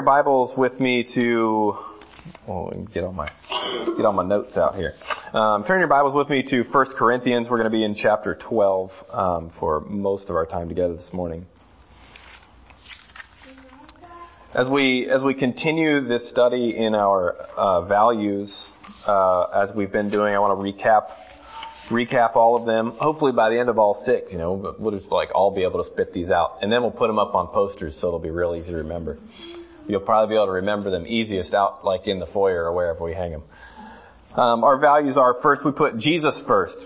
your 0.00 0.06
Bibles 0.06 0.56
with 0.56 0.80
me 0.80 1.06
to. 1.14 1.76
Oh, 2.48 2.70
get 2.94 3.04
all 3.04 3.12
my 3.12 3.30
get 3.98 4.06
all 4.06 4.14
my 4.14 4.24
notes 4.24 4.56
out 4.56 4.74
here. 4.74 4.94
Um, 5.34 5.64
turn 5.64 5.78
your 5.78 5.88
Bibles 5.88 6.14
with 6.14 6.30
me 6.30 6.42
to 6.42 6.62
1 6.62 6.86
Corinthians. 6.96 7.48
We're 7.50 7.58
going 7.58 7.70
to 7.70 7.76
be 7.76 7.84
in 7.84 7.94
chapter 7.94 8.34
12 8.34 8.90
um, 9.10 9.52
for 9.60 9.80
most 9.80 10.30
of 10.30 10.36
our 10.36 10.46
time 10.46 10.70
together 10.70 10.94
this 10.96 11.12
morning. 11.12 11.44
As 14.54 14.70
we 14.70 15.06
as 15.10 15.22
we 15.22 15.34
continue 15.34 16.08
this 16.08 16.30
study 16.30 16.74
in 16.74 16.94
our 16.94 17.34
uh, 17.34 17.82
values, 17.82 18.70
uh, 19.06 19.42
as 19.54 19.68
we've 19.76 19.92
been 19.92 20.08
doing, 20.08 20.34
I 20.34 20.38
want 20.38 20.58
to 20.58 20.82
recap 20.82 21.08
recap 21.90 22.36
all 22.36 22.56
of 22.56 22.64
them. 22.64 22.92
Hopefully 22.92 23.32
by 23.32 23.50
the 23.50 23.60
end 23.60 23.68
of 23.68 23.78
all 23.78 24.02
six, 24.06 24.32
you 24.32 24.38
know, 24.38 24.74
we'll 24.78 24.98
just 24.98 25.12
like 25.12 25.28
all 25.34 25.54
be 25.54 25.62
able 25.62 25.84
to 25.84 25.90
spit 25.90 26.14
these 26.14 26.30
out, 26.30 26.62
and 26.62 26.72
then 26.72 26.80
we'll 26.80 26.90
put 26.90 27.08
them 27.08 27.18
up 27.18 27.34
on 27.34 27.48
posters 27.48 27.98
so 28.00 28.10
they'll 28.10 28.18
be 28.18 28.30
real 28.30 28.54
easy 28.54 28.70
to 28.70 28.78
remember. 28.78 29.18
You'll 29.88 30.00
probably 30.00 30.34
be 30.34 30.36
able 30.36 30.46
to 30.46 30.52
remember 30.52 30.90
them 30.90 31.06
easiest 31.06 31.54
out 31.54 31.84
like 31.84 32.06
in 32.06 32.20
the 32.20 32.26
foyer 32.26 32.64
or 32.64 32.74
wherever 32.74 33.04
we 33.04 33.12
hang 33.12 33.32
them. 33.32 33.42
Um, 34.34 34.62
our 34.62 34.78
values 34.78 35.16
are 35.16 35.40
first 35.42 35.64
we 35.64 35.72
put 35.72 35.98
Jesus 35.98 36.40
first. 36.46 36.76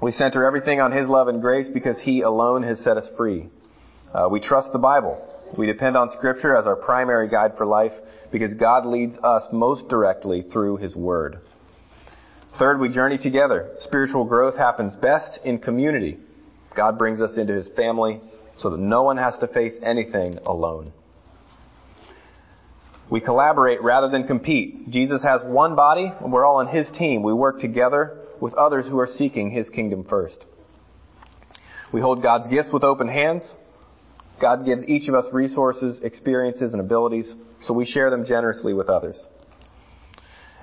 We 0.00 0.12
center 0.12 0.46
everything 0.46 0.80
on 0.80 0.92
His 0.92 1.08
love 1.08 1.28
and 1.28 1.42
grace 1.42 1.68
because 1.72 1.98
He 2.00 2.22
alone 2.22 2.62
has 2.62 2.80
set 2.80 2.96
us 2.96 3.06
free. 3.16 3.48
Uh, 4.14 4.28
we 4.30 4.40
trust 4.40 4.72
the 4.72 4.78
Bible. 4.78 5.22
We 5.58 5.66
depend 5.66 5.96
on 5.96 6.10
Scripture 6.12 6.56
as 6.56 6.64
our 6.64 6.76
primary 6.76 7.28
guide 7.28 7.52
for 7.58 7.66
life 7.66 7.92
because 8.32 8.54
God 8.54 8.86
leads 8.86 9.16
us 9.22 9.42
most 9.52 9.88
directly 9.88 10.42
through 10.50 10.78
His 10.78 10.96
Word. 10.96 11.40
Third, 12.58 12.80
we 12.80 12.88
journey 12.88 13.18
together. 13.18 13.76
Spiritual 13.80 14.24
growth 14.24 14.56
happens 14.56 14.94
best 14.96 15.38
in 15.44 15.58
community. 15.58 16.18
God 16.74 16.96
brings 16.96 17.20
us 17.20 17.36
into 17.36 17.52
His 17.52 17.68
family 17.76 18.20
so 18.56 18.70
that 18.70 18.80
no 18.80 19.02
one 19.02 19.16
has 19.16 19.38
to 19.40 19.48
face 19.48 19.74
anything 19.82 20.38
alone. 20.46 20.92
We 23.10 23.20
collaborate 23.20 23.82
rather 23.82 24.08
than 24.08 24.26
compete. 24.26 24.88
Jesus 24.90 25.22
has 25.22 25.40
one 25.44 25.74
body 25.74 26.12
and 26.20 26.32
we're 26.32 26.46
all 26.46 26.56
on 26.56 26.68
His 26.68 26.86
team. 26.96 27.22
We 27.22 27.32
work 27.32 27.60
together 27.60 28.18
with 28.40 28.54
others 28.54 28.86
who 28.86 28.98
are 29.00 29.08
seeking 29.08 29.50
His 29.50 29.68
kingdom 29.68 30.04
first. 30.04 30.36
We 31.92 32.00
hold 32.00 32.22
God's 32.22 32.46
gifts 32.46 32.72
with 32.72 32.84
open 32.84 33.08
hands. 33.08 33.42
God 34.40 34.64
gives 34.64 34.84
each 34.84 35.08
of 35.08 35.14
us 35.16 35.26
resources, 35.32 36.00
experiences, 36.02 36.72
and 36.72 36.80
abilities, 36.80 37.26
so 37.60 37.74
we 37.74 37.84
share 37.84 38.10
them 38.10 38.24
generously 38.24 38.72
with 38.72 38.88
others. 38.88 39.26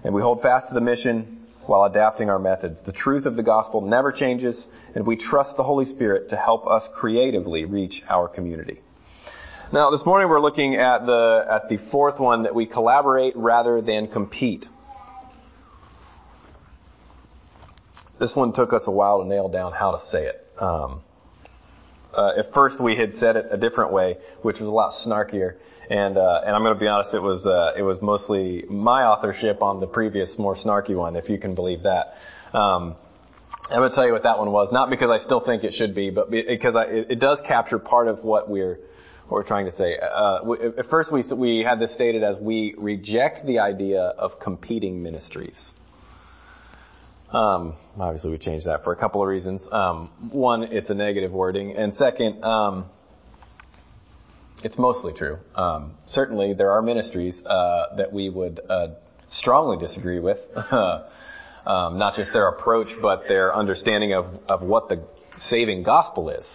And 0.03 0.13
we 0.15 0.21
hold 0.21 0.41
fast 0.41 0.69
to 0.69 0.73
the 0.73 0.81
mission 0.81 1.45
while 1.65 1.83
adapting 1.83 2.29
our 2.29 2.39
methods. 2.39 2.79
The 2.85 2.93
truth 2.93 3.25
of 3.25 3.35
the 3.35 3.43
gospel 3.43 3.81
never 3.81 4.11
changes, 4.11 4.65
and 4.95 5.05
we 5.05 5.17
trust 5.17 5.57
the 5.57 5.63
Holy 5.63 5.85
Spirit 5.85 6.29
to 6.29 6.37
help 6.37 6.65
us 6.65 6.83
creatively 6.95 7.65
reach 7.65 8.01
our 8.09 8.29
community. 8.29 8.79
Now, 9.73 9.89
this 9.89 10.05
morning 10.05 10.29
we're 10.29 10.39
looking 10.39 10.75
at 10.75 11.05
the 11.05 11.45
at 11.51 11.67
the 11.67 11.77
fourth 11.91 12.21
one 12.21 12.43
that 12.43 12.55
we 12.55 12.65
collaborate 12.65 13.35
rather 13.35 13.81
than 13.81 14.07
compete. 14.07 14.65
This 18.17 18.33
one 18.33 18.53
took 18.53 18.71
us 18.71 18.83
a 18.87 18.91
while 18.91 19.21
to 19.21 19.27
nail 19.27 19.49
down 19.49 19.73
how 19.73 19.91
to 19.91 20.05
say 20.05 20.23
it. 20.23 20.47
Um, 20.57 21.01
uh, 22.13 22.39
at 22.39 22.53
first 22.53 22.79
we 22.79 22.95
had 22.95 23.15
said 23.15 23.35
it 23.35 23.47
a 23.51 23.57
different 23.57 23.91
way, 23.91 24.15
which 24.41 24.57
was 24.61 24.69
a 24.69 24.71
lot 24.71 24.93
snarkier. 25.05 25.55
And 25.89 26.17
uh, 26.17 26.41
and 26.45 26.55
I'm 26.55 26.61
going 26.61 26.73
to 26.73 26.79
be 26.79 26.87
honest, 26.87 27.13
it 27.13 27.21
was 27.21 27.45
uh, 27.45 27.77
it 27.77 27.83
was 27.83 27.97
mostly 28.01 28.63
my 28.69 29.03
authorship 29.03 29.61
on 29.61 29.81
the 29.81 29.87
previous 29.87 30.33
more 30.37 30.55
snarky 30.55 30.95
one, 30.95 31.17
if 31.17 31.27
you 31.27 31.39
can 31.39 31.55
believe 31.55 31.83
that. 31.83 32.13
Um, 32.57 32.95
I'm 33.69 33.79
going 33.79 33.89
to 33.89 33.95
tell 33.95 34.05
you 34.05 34.13
what 34.13 34.23
that 34.23 34.37
one 34.37 34.49
was, 34.53 34.69
not 34.71 34.89
because 34.89 35.09
I 35.11 35.21
still 35.25 35.41
think 35.41 35.65
it 35.65 35.73
should 35.73 35.93
be, 35.93 36.09
but 36.09 36.31
because 36.31 36.75
I, 36.77 36.83
it, 36.83 37.11
it 37.11 37.19
does 37.19 37.39
capture 37.45 37.79
part 37.79 38.07
of 38.07 38.23
what 38.23 38.49
we're 38.49 38.79
what 39.27 39.31
we're 39.31 39.47
trying 39.47 39.65
to 39.65 39.75
say. 39.75 39.97
Uh, 39.97 40.39
we, 40.45 40.57
at 40.77 40.89
first, 40.89 41.11
we 41.11 41.23
we 41.35 41.65
had 41.67 41.79
this 41.79 41.93
stated 41.93 42.23
as 42.23 42.37
we 42.37 42.75
reject 42.77 43.45
the 43.45 43.59
idea 43.59 44.01
of 44.01 44.39
competing 44.39 45.03
ministries. 45.03 45.71
Um, 47.31 47.75
obviously, 47.99 48.31
we 48.31 48.37
changed 48.37 48.67
that 48.67 48.85
for 48.85 48.93
a 48.93 48.95
couple 48.95 49.21
of 49.21 49.27
reasons. 49.27 49.61
Um, 49.69 50.09
one, 50.31 50.63
it's 50.63 50.89
a 50.89 50.93
negative 50.93 51.31
wording, 51.31 51.75
and 51.75 51.93
second, 51.97 52.41
um, 52.43 52.85
it's 54.63 54.77
mostly 54.77 55.11
true. 55.11 55.37
Um, 55.53 55.95
certainly, 56.05 56.53
there 56.53 56.71
are 56.71 56.81
ministries 56.81 57.37
uh, 57.45 57.97
that 57.97 58.13
we 58.13 58.29
would 58.29 58.61
uh, 58.69 58.87
strongly 59.29 59.77
disagree 59.85 60.19
with, 60.19 60.37
um, 60.55 61.97
not 61.99 62.15
just 62.15 62.31
their 62.31 62.47
approach, 62.47 62.87
but 63.01 63.23
their 63.27 63.53
understanding 63.53 64.13
of, 64.13 64.27
of 64.47 64.61
what 64.61 64.87
the 64.87 65.03
saving 65.37 65.83
gospel 65.83 66.29
is. 66.29 66.45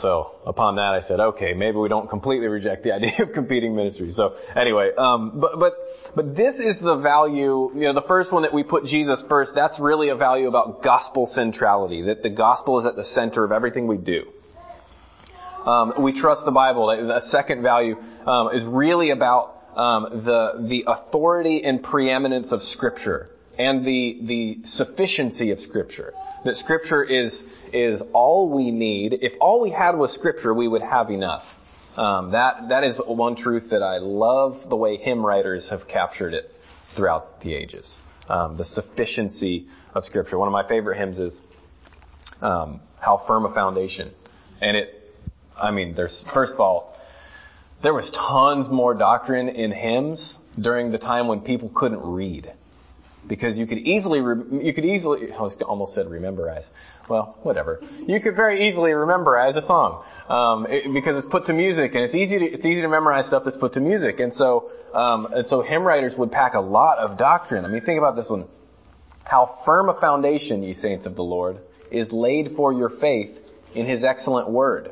So 0.00 0.36
upon 0.46 0.76
that, 0.76 0.94
I 0.94 1.00
said, 1.06 1.20
okay, 1.20 1.52
maybe 1.54 1.76
we 1.76 1.88
don't 1.88 2.08
completely 2.08 2.46
reject 2.46 2.84
the 2.84 2.92
idea 2.94 3.22
of 3.22 3.32
competing 3.32 3.74
ministries. 3.76 4.16
So 4.16 4.36
anyway, 4.56 4.90
um, 4.96 5.40
but 5.40 5.58
but 5.58 5.72
but 6.14 6.36
this 6.36 6.56
is 6.56 6.76
the 6.80 6.96
value. 6.96 7.70
You 7.74 7.80
know, 7.82 7.94
the 7.94 8.06
first 8.08 8.32
one 8.32 8.42
that 8.42 8.54
we 8.54 8.62
put 8.62 8.84
Jesus 8.84 9.20
first. 9.28 9.52
That's 9.54 9.78
really 9.78 10.08
a 10.08 10.16
value 10.16 10.48
about 10.48 10.82
gospel 10.82 11.30
centrality. 11.34 12.02
That 12.02 12.22
the 12.22 12.30
gospel 12.30 12.80
is 12.80 12.86
at 12.86 12.96
the 12.96 13.04
center 13.04 13.44
of 13.44 13.52
everything 13.52 13.86
we 13.86 13.98
do. 13.98 14.24
Um, 15.66 16.02
we 16.02 16.18
trust 16.18 16.44
the 16.44 16.52
Bible. 16.52 16.86
The 16.86 17.20
second 17.30 17.62
value 17.62 17.96
um, 18.26 18.54
is 18.54 18.64
really 18.64 19.10
about 19.10 19.56
um, 19.76 20.24
the 20.24 20.66
the 20.68 20.84
authority 20.86 21.62
and 21.64 21.82
preeminence 21.82 22.50
of 22.50 22.62
Scripture 22.62 23.30
and 23.58 23.84
the 23.84 24.20
the 24.22 24.58
sufficiency 24.64 25.50
of 25.50 25.60
Scripture. 25.60 26.14
That 26.44 26.56
Scripture 26.56 27.02
is 27.04 27.42
is 27.72 28.00
all 28.12 28.50
we 28.50 28.70
need. 28.70 29.14
If 29.20 29.32
all 29.40 29.60
we 29.60 29.70
had 29.70 29.96
was 29.96 30.12
Scripture, 30.12 30.54
we 30.54 30.68
would 30.68 30.82
have 30.82 31.10
enough. 31.10 31.44
Um, 31.96 32.32
that 32.32 32.68
that 32.70 32.84
is 32.84 32.96
one 33.06 33.36
truth 33.36 33.70
that 33.70 33.82
I 33.82 33.98
love 33.98 34.68
the 34.68 34.76
way 34.76 34.96
hymn 34.96 35.24
writers 35.24 35.68
have 35.70 35.86
captured 35.88 36.34
it 36.34 36.50
throughout 36.96 37.40
the 37.40 37.54
ages. 37.54 37.96
Um, 38.28 38.56
the 38.56 38.64
sufficiency 38.64 39.66
of 39.94 40.04
Scripture. 40.04 40.38
One 40.38 40.48
of 40.48 40.52
my 40.52 40.66
favorite 40.66 40.98
hymns 40.98 41.18
is 41.18 41.40
um, 42.40 42.80
"How 42.98 43.24
Firm 43.26 43.44
a 43.44 43.52
Foundation," 43.52 44.12
and 44.60 44.76
it 44.76 45.00
I 45.60 45.70
mean, 45.70 45.94
there's, 45.94 46.24
first 46.32 46.54
of 46.54 46.60
all, 46.60 46.96
there 47.82 47.94
was 47.94 48.10
tons 48.10 48.68
more 48.68 48.94
doctrine 48.94 49.48
in 49.48 49.72
hymns 49.72 50.34
during 50.58 50.90
the 50.90 50.98
time 50.98 51.28
when 51.28 51.40
people 51.40 51.70
couldn't 51.74 52.00
read. 52.02 52.52
Because 53.26 53.56
you 53.58 53.66
could 53.66 53.78
easily, 53.78 54.18
you 54.18 54.72
could 54.72 54.84
easily, 54.84 55.32
I 55.32 55.48
almost 55.64 55.94
said 55.94 56.06
rememberize. 56.06 56.64
Well, 57.08 57.38
whatever. 57.42 57.80
You 58.06 58.20
could 58.20 58.36
very 58.36 58.68
easily 58.68 58.90
rememberize 58.90 59.56
a 59.56 59.62
song. 59.62 60.04
Um, 60.28 60.66
it, 60.70 60.92
because 60.92 61.22
it's 61.22 61.30
put 61.30 61.46
to 61.46 61.52
music 61.52 61.94
and 61.94 62.04
it's 62.04 62.14
easy 62.14 62.38
to, 62.38 62.44
it's 62.44 62.64
easy 62.64 62.80
to 62.82 62.88
memorize 62.88 63.26
stuff 63.26 63.42
that's 63.44 63.56
put 63.56 63.74
to 63.74 63.80
music. 63.80 64.20
And 64.20 64.32
so, 64.36 64.70
um, 64.94 65.26
and 65.32 65.46
so 65.48 65.62
hymn 65.62 65.82
writers 65.82 66.14
would 66.16 66.30
pack 66.30 66.54
a 66.54 66.60
lot 66.60 66.98
of 66.98 67.18
doctrine. 67.18 67.64
I 67.64 67.68
mean, 67.68 67.82
think 67.82 67.98
about 67.98 68.16
this 68.16 68.26
one. 68.28 68.46
How 69.24 69.60
firm 69.64 69.88
a 69.88 70.00
foundation, 70.00 70.62
ye 70.62 70.74
saints 70.74 71.06
of 71.06 71.14
the 71.14 71.22
Lord, 71.22 71.58
is 71.90 72.10
laid 72.10 72.54
for 72.56 72.72
your 72.72 72.90
faith 72.90 73.36
in 73.74 73.86
his 73.86 74.02
excellent 74.02 74.48
word. 74.48 74.90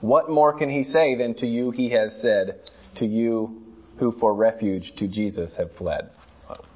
What 0.00 0.30
more 0.30 0.56
can 0.56 0.70
he 0.70 0.84
say 0.84 1.16
than 1.16 1.34
to 1.36 1.46
you 1.46 1.70
he 1.70 1.90
has 1.90 2.18
said, 2.22 2.60
to 2.96 3.06
you 3.06 3.62
who 3.98 4.12
for 4.18 4.34
refuge 4.34 4.92
to 4.98 5.06
Jesus 5.06 5.54
have 5.56 5.70
fled? 5.76 6.10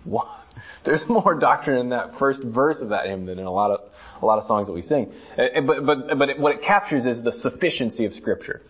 What? 0.04 0.28
There's 0.84 1.02
more 1.08 1.34
doctrine 1.38 1.78
in 1.78 1.88
that 1.90 2.18
first 2.18 2.42
verse 2.42 2.80
of 2.80 2.90
that 2.90 3.06
hymn 3.06 3.26
than 3.26 3.38
in 3.38 3.46
a 3.46 3.52
lot 3.52 3.70
of 3.70 3.80
a 4.22 4.26
lot 4.26 4.38
of 4.38 4.46
songs 4.46 4.66
that 4.66 4.72
we 4.72 4.82
sing. 4.82 5.12
But 5.36 5.86
but 5.86 6.18
but 6.18 6.28
it, 6.30 6.38
what 6.38 6.54
it 6.54 6.62
captures 6.62 7.04
is 7.04 7.22
the 7.22 7.32
sufficiency 7.32 8.04
of 8.04 8.14
Scripture. 8.14 8.62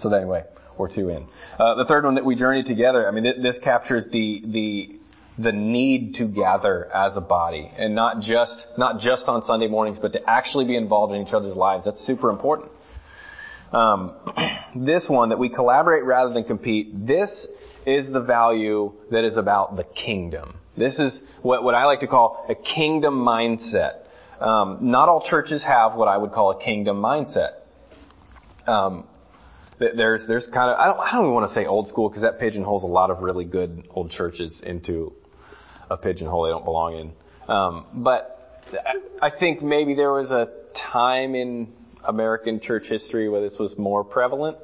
So 0.00 0.12
anyway, 0.12 0.44
we're 0.78 0.94
two 0.94 1.08
in. 1.08 1.26
Uh, 1.58 1.74
the 1.74 1.84
third 1.86 2.04
one 2.04 2.14
that 2.14 2.24
we 2.24 2.36
journey 2.36 2.62
together. 2.62 3.06
I 3.06 3.10
mean, 3.10 3.24
this 3.42 3.58
captures 3.62 4.04
the 4.12 4.42
the 4.46 4.98
the 5.40 5.52
need 5.52 6.16
to 6.16 6.26
gather 6.26 6.92
as 6.92 7.16
a 7.16 7.20
body, 7.20 7.70
and 7.76 7.94
not 7.94 8.20
just 8.20 8.66
not 8.76 9.00
just 9.00 9.24
on 9.26 9.44
Sunday 9.44 9.68
mornings, 9.68 9.98
but 10.00 10.12
to 10.12 10.20
actually 10.28 10.64
be 10.66 10.76
involved 10.76 11.14
in 11.14 11.26
each 11.26 11.32
other's 11.32 11.56
lives. 11.56 11.84
That's 11.84 12.04
super 12.04 12.30
important. 12.30 12.70
Um, 13.72 14.14
this 14.76 15.06
one 15.08 15.28
that 15.28 15.38
we 15.38 15.48
collaborate 15.48 16.04
rather 16.04 16.32
than 16.32 16.44
compete. 16.44 17.06
This 17.06 17.30
is 17.86 18.12
the 18.12 18.20
value 18.20 18.92
that 19.10 19.24
is 19.24 19.36
about 19.36 19.76
the 19.76 19.84
kingdom. 19.84 20.58
This 20.78 20.98
is 20.98 21.18
what, 21.42 21.62
what 21.62 21.74
I 21.74 21.84
like 21.86 22.00
to 22.00 22.06
call 22.06 22.46
a 22.48 22.54
kingdom 22.54 23.14
mindset. 23.24 24.04
Um, 24.40 24.78
not 24.82 25.08
all 25.08 25.26
churches 25.28 25.62
have 25.64 25.94
what 25.94 26.08
I 26.08 26.16
would 26.16 26.32
call 26.32 26.52
a 26.52 26.62
kingdom 26.62 27.02
mindset. 27.02 27.54
Um, 28.66 29.04
there's 29.78 30.26
there's 30.26 30.44
kind 30.52 30.70
of 30.70 30.78
I 30.78 30.86
don't 30.86 30.98
I 30.98 31.12
don't 31.12 31.24
even 31.24 31.34
want 31.34 31.50
to 31.50 31.54
say 31.54 31.66
old 31.66 31.88
school 31.88 32.08
because 32.08 32.22
that 32.22 32.40
pigeonholes 32.40 32.82
a 32.82 32.86
lot 32.86 33.10
of 33.10 33.20
really 33.20 33.44
good 33.44 33.86
old 33.90 34.10
churches 34.10 34.60
into 34.64 35.12
a 35.90 35.96
pigeonhole 35.96 36.44
they 36.44 36.50
don't 36.50 36.64
belong 36.64 36.94
in. 36.98 37.12
Um, 37.52 37.86
but 37.94 38.38
I 39.22 39.30
think 39.30 39.62
maybe 39.62 39.94
there 39.94 40.12
was 40.12 40.30
a 40.30 40.48
time 40.92 41.34
in 41.34 41.72
American 42.04 42.60
church 42.60 42.84
history 42.88 43.28
where 43.28 43.40
this 43.40 43.58
was 43.58 43.76
more 43.78 44.04
prevalent, 44.04 44.58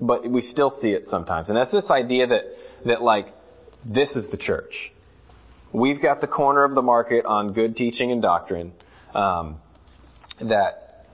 but 0.00 0.28
we 0.28 0.42
still 0.42 0.76
see 0.80 0.88
it 0.88 1.04
sometimes. 1.10 1.48
And 1.48 1.56
that's 1.56 1.72
this 1.72 1.90
idea 1.90 2.26
that, 2.28 2.42
that 2.86 3.02
like, 3.02 3.26
this 3.84 4.10
is 4.10 4.30
the 4.30 4.36
church. 4.36 4.92
We've 5.74 6.00
got 6.00 6.20
the 6.20 6.28
corner 6.28 6.62
of 6.62 6.76
the 6.76 6.82
market 6.82 7.24
on 7.26 7.52
good 7.52 7.76
teaching 7.76 8.12
and 8.12 8.22
doctrine, 8.22 8.72
um, 9.12 9.56
that, 10.40 11.06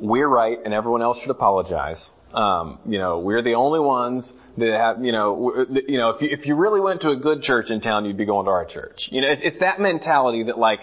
we're 0.00 0.28
right 0.28 0.58
and 0.64 0.72
everyone 0.72 1.02
else 1.02 1.18
should 1.20 1.30
apologize. 1.30 1.98
Um, 2.32 2.78
you 2.86 2.98
know, 2.98 3.18
we're 3.18 3.42
the 3.42 3.54
only 3.54 3.80
ones 3.80 4.32
that 4.56 4.78
have, 4.78 5.04
you 5.04 5.10
know, 5.10 5.66
you 5.88 5.98
know, 5.98 6.10
if 6.10 6.22
you, 6.22 6.28
if 6.30 6.46
you 6.46 6.54
really 6.54 6.80
went 6.80 7.00
to 7.00 7.10
a 7.10 7.16
good 7.16 7.42
church 7.42 7.70
in 7.70 7.80
town, 7.80 8.04
you'd 8.04 8.16
be 8.16 8.24
going 8.24 8.46
to 8.46 8.52
our 8.52 8.64
church. 8.64 9.08
You 9.10 9.22
know, 9.22 9.28
it's, 9.28 9.42
it's 9.44 9.58
that 9.58 9.80
mentality 9.80 10.44
that 10.44 10.56
like, 10.56 10.80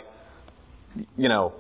you 1.16 1.30
know, 1.30 1.54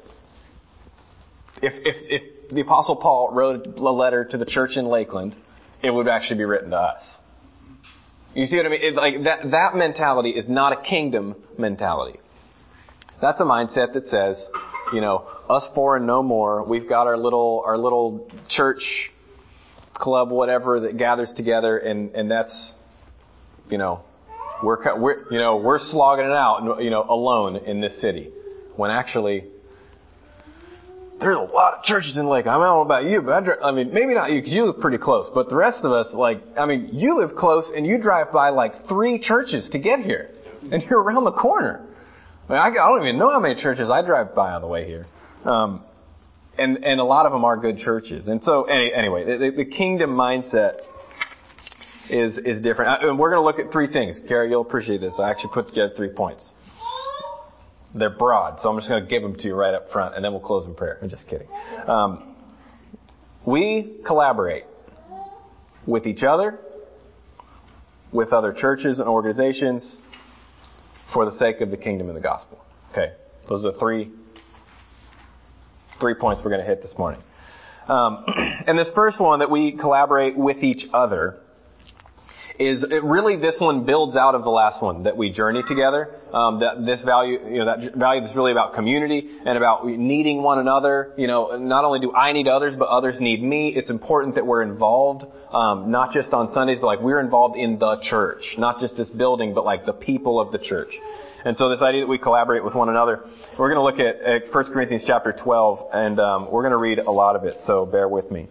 if, 1.61 1.73
if, 1.77 1.95
if 2.09 2.49
the 2.51 2.59
apostle 2.59 2.97
Paul 2.97 3.31
wrote 3.33 3.65
a 3.77 3.81
letter 3.81 4.25
to 4.25 4.38
the 4.38 4.45
church 4.45 4.71
in 4.75 4.85
Lakeland, 4.85 5.33
it 5.81 5.91
would 5.91 6.09
actually 6.09 6.39
be 6.39 6.45
written 6.45 6.71
to 6.71 6.77
us. 6.77 7.19
You 8.35 8.45
see 8.45 8.57
what 8.57 8.65
I 8.65 8.69
mean? 8.69 8.79
It's 8.83 8.97
like 8.97 9.24
that, 9.24 9.51
that 9.51 9.75
mentality 9.75 10.31
is 10.31 10.45
not 10.47 10.74
a 10.74 10.81
kingdom 10.81 11.35
mentality. 11.57 12.19
That's 13.21 13.39
a 13.39 13.44
mindset 13.44 13.94
that 13.94 14.06
says, 14.07 14.44
you 14.94 15.01
know, 15.01 15.27
us 15.50 15.63
four 15.74 15.97
and 15.97 16.06
no 16.06 16.21
more. 16.21 16.63
We've 16.63 16.88
got 16.88 17.07
our 17.07 17.18
little, 17.18 17.63
our 17.65 17.77
little 17.77 18.29
church 18.50 19.12
club, 19.94 20.29
whatever, 20.29 20.81
that 20.81 20.97
gathers 20.97 21.29
together, 21.35 21.77
and 21.77 22.12
and 22.12 22.29
that's, 22.29 22.74
you 23.69 23.77
know, 23.77 24.01
we're 24.62 24.77
we're 25.00 25.31
you 25.31 25.39
know 25.39 25.57
we're 25.57 25.80
slogging 25.80 26.25
it 26.25 26.31
out, 26.31 26.80
you 26.81 26.89
know, 26.89 27.06
alone 27.09 27.56
in 27.56 27.81
this 27.81 28.00
city, 28.01 28.30
when 28.75 28.91
actually 28.91 29.45
there's 31.19 31.37
a 31.37 31.39
lot 31.39 31.75
of 31.75 31.83
churches 31.83 32.17
in 32.17 32.27
Lake. 32.27 32.45
I 32.45 32.53
don't 32.53 32.61
know 32.61 32.81
about 32.81 33.05
you, 33.05 33.21
but 33.21 33.31
I, 33.33 33.69
I 33.69 33.71
mean, 33.71 33.93
maybe 33.93 34.13
not 34.13 34.31
you 34.31 34.39
because 34.39 34.53
you 34.53 34.65
live 34.65 34.79
pretty 34.79 34.97
close, 34.97 35.29
but 35.33 35.49
the 35.49 35.55
rest 35.55 35.83
of 35.83 35.91
us, 35.91 36.13
like, 36.13 36.41
I 36.57 36.65
mean, 36.65 36.89
you 36.93 37.19
live 37.19 37.35
close 37.35 37.65
and 37.75 37.85
you 37.85 37.97
drive 37.97 38.31
by 38.31 38.49
like 38.49 38.87
three 38.87 39.19
churches 39.19 39.69
to 39.71 39.79
get 39.79 39.99
here, 39.99 40.29
and 40.71 40.83
you're 40.83 41.01
around 41.01 41.23
the 41.23 41.31
corner. 41.31 41.85
I, 42.47 42.51
mean, 42.51 42.61
I, 42.61 42.67
I 42.67 42.89
don't 42.89 43.01
even 43.01 43.17
know 43.17 43.31
how 43.31 43.39
many 43.39 43.59
churches 43.59 43.89
I 43.89 44.05
drive 44.05 44.35
by 44.35 44.51
on 44.51 44.61
the 44.61 44.67
way 44.67 44.85
here. 44.85 45.05
Um, 45.43 45.81
and 46.57 46.83
and 46.83 46.99
a 46.99 47.03
lot 47.03 47.25
of 47.25 47.31
them 47.31 47.45
are 47.45 47.57
good 47.57 47.77
churches. 47.77 48.27
And 48.27 48.43
so 48.43 48.63
any, 48.63 48.91
anyway, 48.93 49.25
the, 49.25 49.51
the, 49.55 49.65
kingdom 49.65 50.15
mindset 50.15 50.79
is 52.09 52.37
is 52.37 52.61
different. 52.61 53.03
Uh, 53.03 53.09
and 53.09 53.19
we're 53.19 53.29
going 53.29 53.41
to 53.41 53.45
look 53.45 53.59
at 53.59 53.71
three 53.71 53.91
things. 53.91 54.19
Gary, 54.27 54.49
you'll 54.49 54.61
appreciate 54.61 55.01
this. 55.01 55.13
I 55.19 55.29
actually 55.29 55.51
put 55.53 55.67
together 55.69 55.93
three 55.95 56.09
points. 56.09 56.51
They're 57.95 58.09
broad, 58.09 58.59
so 58.59 58.69
I'm 58.69 58.77
just 58.77 58.89
going 58.89 59.03
to 59.03 59.09
give 59.09 59.23
them 59.23 59.35
to 59.35 59.43
you 59.43 59.55
right 59.55 59.73
up 59.73 59.91
front, 59.91 60.15
and 60.15 60.23
then 60.23 60.31
we'll 60.31 60.41
close 60.41 60.65
in 60.65 60.75
prayer. 60.75 60.99
I'm 61.01 61.09
just 61.09 61.27
kidding. 61.27 61.47
Um, 61.87 62.35
we 63.45 63.99
collaborate 64.05 64.65
with 65.85 66.05
each 66.05 66.23
other, 66.23 66.59
with 68.11 68.33
other 68.33 68.51
churches 68.53 68.99
and 68.99 69.07
organizations, 69.07 69.97
for 71.13 71.29
the 71.29 71.37
sake 71.37 71.61
of 71.61 71.71
the 71.71 71.77
kingdom 71.77 72.09
and 72.09 72.17
the 72.17 72.21
gospel. 72.21 72.63
Okay, 72.91 73.13
those 73.47 73.63
are 73.63 73.71
the 73.71 73.79
three 73.79 74.11
three 75.99 76.13
points 76.13 76.41
we're 76.43 76.51
going 76.51 76.61
to 76.61 76.67
hit 76.67 76.81
this 76.81 76.95
morning. 76.97 77.21
Um, 77.87 78.25
and 78.67 78.77
this 78.77 78.89
first 78.93 79.19
one 79.19 79.39
that 79.39 79.49
we 79.49 79.71
collaborate 79.71 80.37
with 80.37 80.63
each 80.63 80.85
other 80.93 81.39
is 82.59 82.83
really 83.04 83.36
this 83.36 83.56
one 83.59 83.86
builds 83.86 84.15
out 84.15 84.33
of 84.33 84.44
the 84.44 84.50
last 84.50 84.81
one 84.81 85.04
that 85.04 85.15
we 85.15 85.31
journey 85.31 85.62
together. 85.68 86.15
Um, 86.33 86.59
that 86.59 86.86
this 86.86 87.01
value, 87.04 87.39
you 87.48 87.59
know, 87.59 87.65
that 87.65 87.95
value 87.95 88.24
is 88.25 88.36
really 88.36 88.51
about 88.51 88.74
community 88.74 89.30
and 89.45 89.57
about 89.57 89.86
needing 89.86 90.42
one 90.42 90.59
another. 90.59 91.13
You 91.18 91.27
know, 91.27 91.57
not 91.57 91.86
only 91.86 92.00
do 92.00 92.13
I 92.13 92.33
need 92.33 92.48
others, 92.48 92.74
but 92.77 92.89
others 92.89 93.15
need 93.19 93.42
me. 93.42 93.69
It's 93.69 93.89
important 93.89 94.36
that 94.36 94.45
we're 94.45 94.63
involved, 94.63 95.25
um, 95.54 95.92
not 95.92 96.12
just 96.12 96.33
on 96.33 96.54
Sundays, 96.54 96.80
but 96.81 96.88
like 96.88 97.00
we're 97.00 97.19
involved 97.19 97.56
in 97.56 97.80
the 97.80 98.01
church, 98.01 98.56
not 98.57 98.81
just 98.81 98.98
this 98.98 99.09
building, 99.09 99.54
but 99.54 99.63
like 99.63 99.86
the 99.86 99.94
people 99.94 100.39
of 100.39 100.51
the 100.51 100.57
church. 100.57 100.89
And 101.45 101.56
so 101.56 101.69
this 101.69 101.81
idea 101.81 102.01
that 102.01 102.07
we 102.07 102.18
collaborate 102.18 102.65
with 102.65 102.74
one 102.74 102.89
another, 102.89 103.24
we're 103.57 103.74
going 103.74 103.80
to 103.80 103.83
look 103.83 104.00
at, 104.00 104.21
at 104.21 104.54
1 104.54 104.74
Corinthians 104.74 105.04
chapter 105.07 105.31
12, 105.31 105.89
and 105.94 106.19
um, 106.19 106.51
we're 106.51 106.63
going 106.63 106.71
to 106.71 106.77
read 106.77 107.00
a 107.00 107.12
lot 107.12 107.36
of 107.36 107.45
it, 107.45 107.56
so 107.65 107.86
bear 107.86 108.09
with 108.09 108.30
me. 108.31 108.48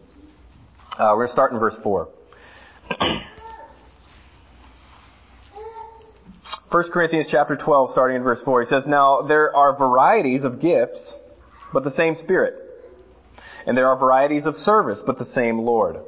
Uh, 0.98 1.10
we're 1.10 1.26
going 1.26 1.28
to 1.28 1.32
start 1.32 1.52
in 1.52 1.58
verse 1.58 1.74
4. 1.82 2.08
1 6.70 6.90
Corinthians 6.92 7.28
chapter 7.30 7.54
12, 7.54 7.92
starting 7.92 8.16
in 8.16 8.22
verse 8.24 8.42
4, 8.44 8.62
he 8.62 8.66
says, 8.66 8.82
Now 8.86 9.22
there 9.22 9.54
are 9.54 9.76
varieties 9.76 10.42
of 10.42 10.60
gifts, 10.60 11.14
but 11.72 11.84
the 11.84 11.92
same 11.92 12.16
Spirit. 12.16 12.54
And 13.66 13.76
there 13.76 13.88
are 13.88 13.96
varieties 13.96 14.46
of 14.46 14.56
service, 14.56 15.00
but 15.04 15.18
the 15.18 15.24
same 15.24 15.60
Lord. 15.60 15.98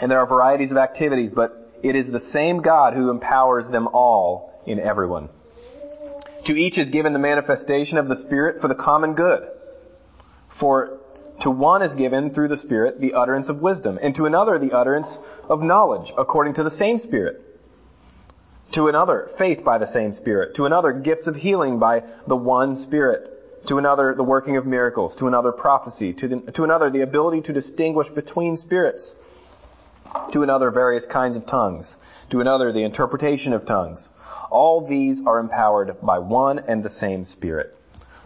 And 0.00 0.10
there 0.10 0.18
are 0.18 0.26
varieties 0.26 0.70
of 0.70 0.76
activities, 0.76 1.30
but 1.34 1.78
it 1.82 1.96
is 1.96 2.12
the 2.12 2.20
same 2.20 2.60
God 2.60 2.92
who 2.92 3.10
empowers 3.10 3.66
them 3.70 3.88
all 3.88 4.62
in 4.66 4.78
everyone. 4.78 5.30
To 6.46 6.52
each 6.52 6.78
is 6.78 6.90
given 6.90 7.14
the 7.14 7.18
manifestation 7.18 7.96
of 7.96 8.08
the 8.08 8.16
Spirit 8.16 8.60
for 8.60 8.68
the 8.68 8.74
common 8.74 9.14
good. 9.14 9.48
For 10.60 10.98
to 11.40 11.50
one 11.50 11.82
is 11.82 11.94
given 11.94 12.34
through 12.34 12.48
the 12.48 12.58
Spirit 12.58 13.00
the 13.00 13.14
utterance 13.14 13.48
of 13.48 13.62
wisdom, 13.62 13.98
and 14.02 14.14
to 14.16 14.26
another 14.26 14.58
the 14.58 14.72
utterance 14.72 15.18
of 15.48 15.62
knowledge 15.62 16.12
according 16.18 16.54
to 16.54 16.62
the 16.62 16.70
same 16.70 16.98
Spirit. 16.98 17.53
To 18.74 18.88
another, 18.88 19.30
faith 19.38 19.64
by 19.64 19.78
the 19.78 19.92
same 19.92 20.14
Spirit. 20.14 20.56
To 20.56 20.64
another, 20.64 20.92
gifts 20.92 21.26
of 21.26 21.36
healing 21.36 21.78
by 21.78 22.02
the 22.26 22.36
one 22.36 22.76
Spirit. 22.76 23.66
To 23.68 23.78
another, 23.78 24.14
the 24.16 24.22
working 24.22 24.56
of 24.56 24.66
miracles. 24.66 25.16
To 25.16 25.26
another, 25.26 25.52
prophecy. 25.52 26.12
To, 26.14 26.28
the, 26.28 26.52
to 26.52 26.64
another, 26.64 26.90
the 26.90 27.02
ability 27.02 27.42
to 27.42 27.52
distinguish 27.52 28.08
between 28.08 28.56
spirits 28.56 29.14
to 30.32 30.42
another 30.42 30.70
various 30.70 31.04
kinds 31.06 31.36
of 31.36 31.46
tongues, 31.46 31.92
to 32.30 32.40
another 32.40 32.72
the 32.72 32.84
interpretation 32.84 33.52
of 33.52 33.66
tongues. 33.66 34.00
All 34.50 34.86
these 34.86 35.18
are 35.26 35.38
empowered 35.38 35.96
by 36.02 36.18
one 36.18 36.60
and 36.60 36.82
the 36.82 36.90
same 36.90 37.24
Spirit, 37.24 37.74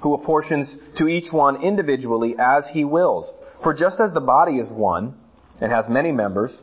who 0.03 0.15
apportions 0.15 0.77
to 0.97 1.09
each 1.09 1.33
one 1.33 1.63
individually 1.63 2.35
as 2.39 2.67
he 2.73 2.85
wills. 2.85 3.31
For 3.63 3.75
just 3.75 4.01
as 4.01 4.13
the 4.13 4.21
body 4.21 4.59
is 4.59 4.71
one 4.71 5.15
and 5.61 5.73
has 5.73 5.89
many 5.89 6.13
members, 6.13 6.63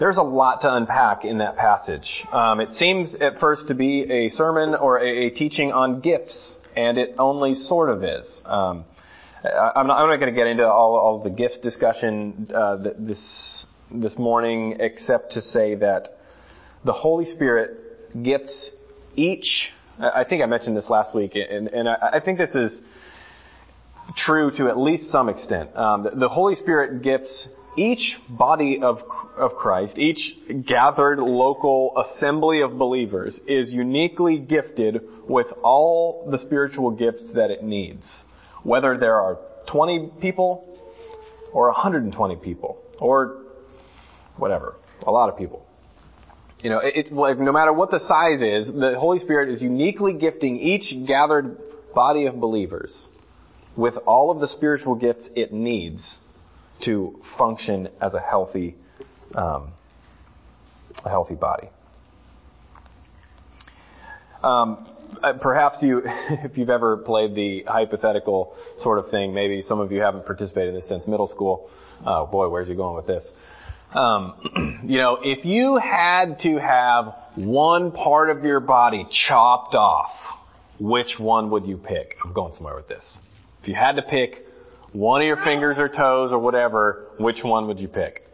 There's 0.00 0.16
a 0.16 0.22
lot 0.22 0.62
to 0.62 0.74
unpack 0.74 1.24
in 1.24 1.38
that 1.38 1.56
passage. 1.56 2.24
Um, 2.32 2.60
it 2.60 2.72
seems 2.72 3.14
at 3.14 3.38
first 3.38 3.68
to 3.68 3.74
be 3.74 4.02
a 4.10 4.30
sermon 4.30 4.74
or 4.74 4.98
a, 4.98 5.26
a 5.26 5.30
teaching 5.30 5.70
on 5.70 6.00
gifts 6.00 6.56
and 6.76 6.98
it 6.98 7.14
only 7.18 7.54
sort 7.54 7.90
of 7.90 8.02
is. 8.02 8.40
Um, 8.44 8.84
I, 9.44 9.70
I'm 9.76 9.86
not, 9.86 10.04
not 10.06 10.16
going 10.16 10.34
to 10.34 10.36
get 10.36 10.48
into 10.48 10.66
all, 10.66 10.96
all 10.96 11.22
the 11.22 11.30
gift 11.30 11.62
discussion 11.62 12.50
uh, 12.52 12.76
this 12.98 13.66
this 13.92 14.18
morning, 14.18 14.78
except 14.80 15.32
to 15.32 15.42
say 15.42 15.76
that 15.76 16.18
the 16.84 16.92
Holy 16.92 17.26
Spirit 17.26 18.22
gifts 18.22 18.70
each. 19.14 19.70
I 20.00 20.24
think 20.24 20.42
I 20.42 20.46
mentioned 20.46 20.76
this 20.76 20.90
last 20.90 21.14
week, 21.14 21.36
and, 21.36 21.68
and 21.68 21.88
I, 21.88 22.14
I 22.14 22.20
think 22.20 22.38
this 22.38 22.54
is 22.54 22.80
true 24.16 24.50
to 24.56 24.68
at 24.68 24.76
least 24.76 25.12
some 25.12 25.28
extent. 25.28 25.76
Um, 25.76 26.02
the, 26.02 26.10
the 26.10 26.28
Holy 26.28 26.56
Spirit 26.56 27.02
gifts 27.02 27.46
each 27.76 28.16
body 28.28 28.80
of, 28.82 29.02
of 29.36 29.54
Christ, 29.54 29.98
each 29.98 30.36
gathered 30.66 31.18
local 31.18 31.92
assembly 31.98 32.62
of 32.62 32.78
believers 32.78 33.38
is 33.46 33.70
uniquely 33.70 34.38
gifted 34.38 35.00
with 35.28 35.46
all 35.62 36.28
the 36.30 36.38
spiritual 36.38 36.90
gifts 36.90 37.22
that 37.34 37.50
it 37.50 37.62
needs. 37.62 38.22
Whether 38.62 38.98
there 38.98 39.20
are 39.20 39.38
20 39.70 40.12
people 40.20 40.78
or 41.52 41.66
120 41.68 42.36
people 42.36 42.82
or 42.98 43.42
whatever, 44.36 44.76
a 45.06 45.10
lot 45.10 45.28
of 45.28 45.36
people. 45.36 45.66
You 46.60 46.70
know, 46.70 46.80
it, 46.82 47.12
like, 47.12 47.38
no 47.38 47.52
matter 47.52 47.72
what 47.72 47.90
the 47.90 48.00
size 48.00 48.40
is, 48.40 48.72
the 48.72 48.94
Holy 48.98 49.18
Spirit 49.18 49.50
is 49.50 49.60
uniquely 49.60 50.14
gifting 50.14 50.58
each 50.58 51.06
gathered 51.06 51.58
body 51.94 52.26
of 52.26 52.40
believers 52.40 53.06
with 53.76 53.94
all 54.06 54.30
of 54.30 54.40
the 54.40 54.48
spiritual 54.48 54.94
gifts 54.94 55.24
it 55.36 55.52
needs 55.52 56.16
to 56.82 57.20
function 57.38 57.88
as 58.00 58.14
a 58.14 58.20
healthy, 58.20 58.76
um, 59.34 59.72
a 61.04 61.08
healthy 61.08 61.34
body. 61.34 61.68
Um, 64.42 64.86
uh, 65.22 65.32
perhaps 65.40 65.78
you, 65.80 66.02
if 66.04 66.58
you've 66.58 66.70
ever 66.70 66.98
played 66.98 67.34
the 67.34 67.64
hypothetical 67.66 68.54
sort 68.82 68.98
of 68.98 69.10
thing, 69.10 69.32
maybe 69.32 69.62
some 69.62 69.80
of 69.80 69.90
you 69.90 70.00
haven't 70.00 70.26
participated 70.26 70.74
in 70.74 70.80
this 70.80 70.88
since 70.88 71.06
middle 71.06 71.28
school. 71.28 71.70
Oh 72.04 72.26
boy, 72.26 72.48
where's 72.48 72.68
he 72.68 72.74
going 72.74 72.96
with 72.96 73.06
this? 73.06 73.24
Um, 73.94 74.80
you 74.84 74.98
know, 74.98 75.18
if 75.22 75.44
you 75.44 75.76
had 75.76 76.40
to 76.40 76.58
have 76.58 77.14
one 77.36 77.92
part 77.92 78.30
of 78.30 78.44
your 78.44 78.60
body 78.60 79.06
chopped 79.10 79.74
off, 79.74 80.10
which 80.80 81.18
one 81.18 81.50
would 81.50 81.66
you 81.66 81.76
pick? 81.76 82.16
I'm 82.24 82.32
going 82.32 82.52
somewhere 82.54 82.74
with 82.74 82.88
this. 82.88 83.18
If 83.62 83.68
you 83.68 83.74
had 83.74 83.92
to 83.96 84.02
pick 84.02 84.43
one 84.94 85.20
of 85.20 85.26
your 85.26 85.42
fingers 85.44 85.76
or 85.76 85.88
toes 85.88 86.30
or 86.30 86.38
whatever, 86.38 87.08
which 87.18 87.42
one 87.42 87.66
would 87.66 87.80
you 87.80 87.88
pick? 87.88 88.26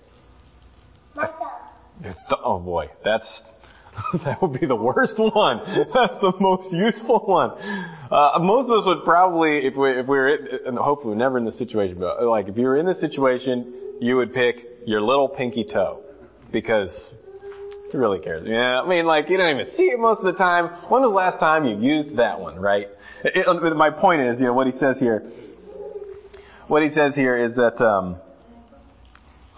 My 1.16 1.26
thumb. 1.26 2.14
Oh 2.44 2.58
boy, 2.58 2.90
that's 3.02 3.42
that 4.24 4.40
would 4.42 4.60
be 4.60 4.66
the 4.66 4.76
worst 4.76 5.18
one. 5.18 5.58
That's 5.66 6.20
the 6.20 6.32
most 6.38 6.72
useful 6.72 7.20
one. 7.26 7.50
Uh, 7.50 8.38
most 8.38 8.70
of 8.70 8.78
us 8.78 8.86
would 8.86 9.04
probably, 9.04 9.66
if 9.66 9.76
we 9.76 9.90
if 9.98 10.06
we 10.06 10.16
were, 10.16 10.28
in, 10.28 10.66
and 10.68 10.78
hopefully 10.78 11.12
we're 11.12 11.18
never 11.18 11.38
in 11.38 11.44
this 11.44 11.58
situation, 11.58 11.98
but 11.98 12.22
like 12.22 12.48
if 12.48 12.56
you 12.56 12.64
were 12.64 12.76
in 12.76 12.86
this 12.86 13.00
situation, 13.00 13.98
you 14.00 14.16
would 14.16 14.32
pick 14.32 14.64
your 14.86 15.02
little 15.02 15.28
pinky 15.28 15.64
toe 15.64 16.02
because 16.52 17.12
who 17.90 17.98
really 17.98 18.20
cares? 18.20 18.46
Yeah, 18.46 18.80
I 18.80 18.88
mean, 18.88 19.06
like 19.06 19.28
you 19.28 19.36
don't 19.36 19.60
even 19.60 19.74
see 19.76 19.86
it 19.86 19.98
most 19.98 20.18
of 20.20 20.26
the 20.26 20.38
time. 20.38 20.66
When 20.88 21.02
was 21.02 21.10
the 21.10 21.16
last 21.16 21.40
time 21.40 21.66
you 21.66 21.76
used 21.76 22.16
that 22.16 22.38
one, 22.40 22.58
right? 22.60 22.86
It, 23.24 23.44
it, 23.46 23.76
my 23.76 23.90
point 23.90 24.22
is, 24.22 24.38
you 24.38 24.46
know, 24.46 24.54
what 24.54 24.66
he 24.66 24.72
says 24.72 24.98
here 24.98 25.30
what 26.70 26.84
he 26.84 26.90
says 26.90 27.16
here 27.16 27.36
is 27.36 27.56
that, 27.56 27.84
um, 27.84 28.16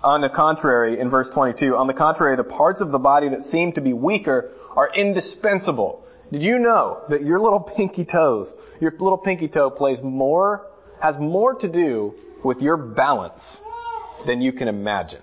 on 0.02 0.22
the 0.22 0.30
contrary, 0.30 0.98
in 0.98 1.10
verse 1.10 1.28
22, 1.34 1.76
on 1.76 1.86
the 1.86 1.92
contrary, 1.92 2.36
the 2.36 2.42
parts 2.42 2.80
of 2.80 2.90
the 2.90 2.98
body 2.98 3.28
that 3.28 3.42
seem 3.42 3.72
to 3.72 3.82
be 3.82 3.92
weaker 3.92 4.50
are 4.74 4.88
indispensable. 4.96 6.02
Did 6.32 6.42
you 6.42 6.58
know 6.58 7.02
that 7.10 7.22
your 7.22 7.38
little 7.38 7.60
pinky 7.76 8.06
toes, 8.06 8.48
your 8.80 8.92
little 8.92 9.18
pinky 9.18 9.48
toe 9.48 9.68
plays 9.68 9.98
more, 10.02 10.66
has 11.02 11.14
more 11.18 11.54
to 11.56 11.68
do 11.68 12.14
with 12.42 12.58
your 12.60 12.78
balance 12.78 13.60
than 14.26 14.40
you 14.40 14.54
can 14.54 14.68
imagine? 14.68 15.22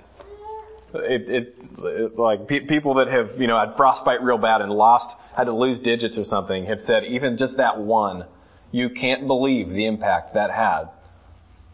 It, 0.93 1.27
it, 1.27 1.55
it 1.79 2.19
like 2.19 2.47
pe- 2.47 2.67
people 2.67 2.95
that 2.95 3.07
have, 3.07 3.41
you 3.41 3.47
know, 3.47 3.59
had 3.59 3.75
frostbite 3.75 4.21
real 4.21 4.37
bad 4.37 4.61
and 4.61 4.71
lost, 4.71 5.15
had 5.35 5.45
to 5.45 5.53
lose 5.55 5.79
digits 5.79 6.19
or 6.19 6.25
something, 6.25 6.67
have 6.67 6.81
said 6.85 7.03
even 7.05 7.37
just 7.37 7.57
that 7.57 7.79
one, 7.79 8.25
you 8.71 8.91
can't 8.91 9.25
believe 9.25 9.69
the 9.69 9.87
impact 9.87 10.35
that 10.35 10.51
had 10.51 10.89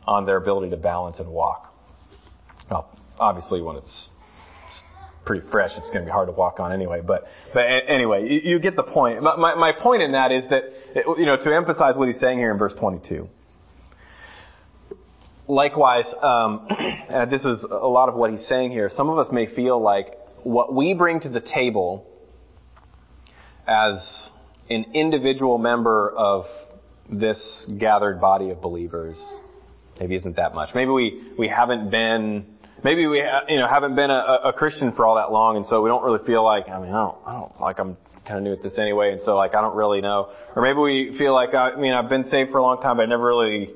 on 0.08 0.26
their 0.26 0.38
ability 0.38 0.70
to 0.72 0.78
balance 0.78 1.20
and 1.20 1.30
walk. 1.30 1.74
Well, 2.70 2.90
obviously 3.20 3.62
when 3.62 3.78
it's 3.78 4.10
pretty 5.26 5.48
fresh, 5.50 5.72
it's 5.76 5.90
going 5.90 6.02
to 6.02 6.06
be 6.06 6.12
hard 6.12 6.28
to 6.28 6.34
walk 6.34 6.60
on 6.60 6.72
anyway. 6.72 7.02
But 7.06 7.26
but 7.54 7.62
anyway, 7.62 8.30
you, 8.30 8.52
you 8.52 8.60
get 8.60 8.76
the 8.76 8.84
point. 8.84 9.22
My, 9.22 9.56
my 9.56 9.72
point 9.72 10.02
in 10.04 10.12
that 10.14 10.32
is 10.32 10.44
that 10.50 10.64
you 11.18 11.26
know 11.26 11.38
to 11.38 11.56
emphasize 11.56 11.96
what 11.96 12.08
he's 12.08 12.20
saying 12.20 12.38
here 12.38 12.52
in 12.52 12.58
verse 12.58 12.76
22. 12.80 13.28
Likewise, 15.48 16.06
um, 16.22 16.68
this 17.30 17.44
is 17.44 17.64
a 17.64 17.88
lot 17.88 18.10
of 18.10 18.16
what 18.16 18.32
he's 18.32 18.46
saying 18.48 18.72
here. 18.72 18.90
Some 18.96 19.10
of 19.10 19.20
us 19.20 19.32
may 19.32 19.54
feel 19.54 19.82
like 19.82 20.08
what 20.44 20.74
we 20.74 20.94
bring 20.94 21.20
to 21.22 21.30
the 21.30 21.42
table 21.42 22.08
as 23.68 24.30
an 24.70 24.86
individual 24.94 25.58
member 25.58 26.12
of 26.12 26.46
this 27.12 27.68
gathered 27.78 28.20
body 28.20 28.50
of 28.50 28.62
believers 28.62 29.18
maybe 30.00 30.16
isn't 30.16 30.36
that 30.36 30.54
much. 30.54 30.70
Maybe 30.75 30.92
we, 30.92 31.34
we 31.38 31.48
haven't 31.48 31.90
been, 31.90 32.46
maybe 32.84 33.08
we, 33.08 33.18
you 33.48 33.58
know, 33.58 33.68
haven't 33.68 33.96
been 33.96 34.12
a, 34.12 34.40
a 34.46 34.54
Christian 34.54 34.94
for 34.94 35.06
all 35.06 35.16
that 35.16 35.32
long 35.32 35.58
and 35.58 35.66
so 35.68 35.82
we 35.82 35.90
don't 35.90 36.04
really 36.04 36.25
feel 36.25 36.44
like, 36.44 36.68
I 36.70 36.80
mean, 36.80 36.90
I 36.90 37.04
don't, 37.04 37.18
I 37.25 37.34
don't, 37.34 37.62
like 37.62 37.80
I'm 37.80 37.98
kind 38.25 38.38
of 38.38 38.44
new 38.44 38.54
at 38.54 38.64
this 38.64 38.78
anyway 38.78 39.12
and 39.14 39.22
so 39.24 39.36
like 39.36 39.56
I 39.56 39.62
don't 39.62 39.75
really 39.75 40.02
know. 40.02 40.32
Or 40.56 40.62
maybe 40.62 40.80
we 40.80 41.18
feel 41.18 41.34
like, 41.34 41.54
I, 41.54 41.72
I 41.72 41.75
mean, 41.78 41.94
I've 41.94 42.10
been 42.10 42.30
saved 42.30 42.52
for 42.52 42.58
a 42.58 42.64
long 42.64 42.82
time 42.82 42.98
but 42.98 43.04
I 43.04 43.06
never 43.06 43.25
really, 43.25 43.74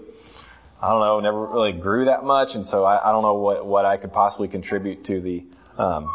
I 0.81 0.89
don't 0.89 1.01
know, 1.01 1.19
never 1.19 1.45
really 1.47 1.73
grew 1.73 2.05
that 2.05 2.23
much 2.23 2.49
and 2.53 2.65
so 2.65 2.83
I, 2.83 3.09
I 3.09 3.11
don't 3.11 3.23
know 3.23 3.35
what, 3.35 3.65
what 3.65 3.85
I 3.85 3.97
could 3.97 4.13
possibly 4.13 4.47
contribute 4.47 5.05
to 5.05 5.21
the, 5.21 5.43
um, 5.81 6.09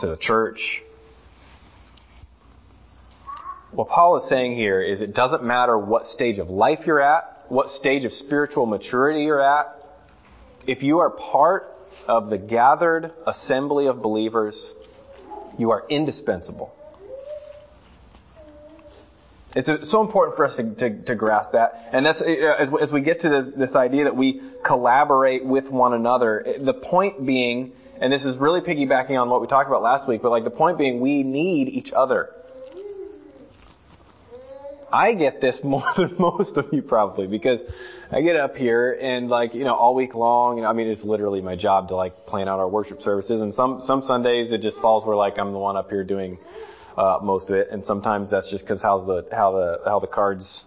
to 0.00 0.08
the 0.08 0.16
church. 0.16 0.82
What 3.70 3.88
Paul 3.88 4.22
is 4.22 4.28
saying 4.28 4.56
here 4.56 4.82
is 4.82 5.00
it 5.00 5.14
doesn't 5.14 5.42
matter 5.42 5.78
what 5.78 6.06
stage 6.08 6.38
of 6.38 6.50
life 6.50 6.80
you're 6.84 7.00
at, 7.00 7.31
what 7.48 7.70
stage 7.70 8.04
of 8.04 8.12
spiritual 8.12 8.66
maturity 8.66 9.24
you're 9.24 9.42
at, 9.42 9.66
if 10.66 10.82
you 10.82 10.98
are 10.98 11.10
part 11.10 11.74
of 12.08 12.30
the 12.30 12.38
gathered 12.38 13.12
assembly 13.26 13.86
of 13.86 14.02
believers, 14.02 14.54
you 15.58 15.70
are 15.70 15.84
indispensable. 15.88 16.74
It's 19.54 19.68
so 19.90 20.00
important 20.00 20.36
for 20.36 20.46
us 20.46 20.56
to, 20.56 20.74
to, 20.76 21.02
to 21.04 21.14
grasp 21.14 21.52
that. 21.52 21.90
And 21.92 22.06
that's, 22.06 22.22
as, 22.22 22.68
as 22.80 22.90
we 22.90 23.02
get 23.02 23.20
to 23.20 23.28
this, 23.28 23.68
this 23.68 23.76
idea 23.76 24.04
that 24.04 24.16
we 24.16 24.40
collaborate 24.64 25.44
with 25.44 25.68
one 25.68 25.92
another, 25.92 26.44
the 26.64 26.72
point 26.72 27.26
being, 27.26 27.72
and 28.00 28.10
this 28.10 28.22
is 28.22 28.36
really 28.38 28.60
piggybacking 28.60 29.20
on 29.20 29.28
what 29.28 29.42
we 29.42 29.46
talked 29.46 29.68
about 29.68 29.82
last 29.82 30.08
week, 30.08 30.22
but 30.22 30.30
like 30.30 30.44
the 30.44 30.50
point 30.50 30.78
being, 30.78 31.00
we 31.00 31.22
need 31.22 31.68
each 31.68 31.92
other. 31.94 32.30
I 34.92 35.14
get 35.14 35.40
this 35.40 35.56
more 35.64 35.92
than 35.96 36.16
most 36.18 36.56
of 36.56 36.66
you 36.72 36.82
probably 36.82 37.26
because 37.26 37.60
I 38.10 38.20
get 38.20 38.36
up 38.36 38.56
here 38.56 38.92
and 38.92 39.28
like, 39.28 39.54
you 39.54 39.64
know, 39.64 39.74
all 39.74 39.94
week 39.94 40.14
long, 40.14 40.64
I 40.64 40.72
mean, 40.72 40.88
it's 40.88 41.02
literally 41.02 41.40
my 41.40 41.56
job 41.56 41.88
to 41.88 41.96
like 41.96 42.26
plan 42.26 42.48
out 42.48 42.58
our 42.58 42.68
worship 42.68 43.00
services. 43.00 43.40
And 43.40 43.54
some, 43.54 43.80
some 43.80 44.02
Sundays 44.06 44.52
it 44.52 44.60
just 44.60 44.78
falls 44.80 45.06
where 45.06 45.16
like 45.16 45.38
I'm 45.38 45.52
the 45.52 45.58
one 45.58 45.76
up 45.76 45.88
here 45.88 46.04
doing, 46.04 46.38
uh, 46.96 47.18
most 47.22 47.48
of 47.48 47.54
it. 47.54 47.68
And 47.70 47.84
sometimes 47.86 48.30
that's 48.30 48.50
just 48.50 48.66
cause 48.66 48.80
how 48.82 49.00
the, 49.04 49.26
how 49.32 49.52
the, 49.52 49.78
how 49.86 49.98
the 49.98 50.06
cards 50.06 50.64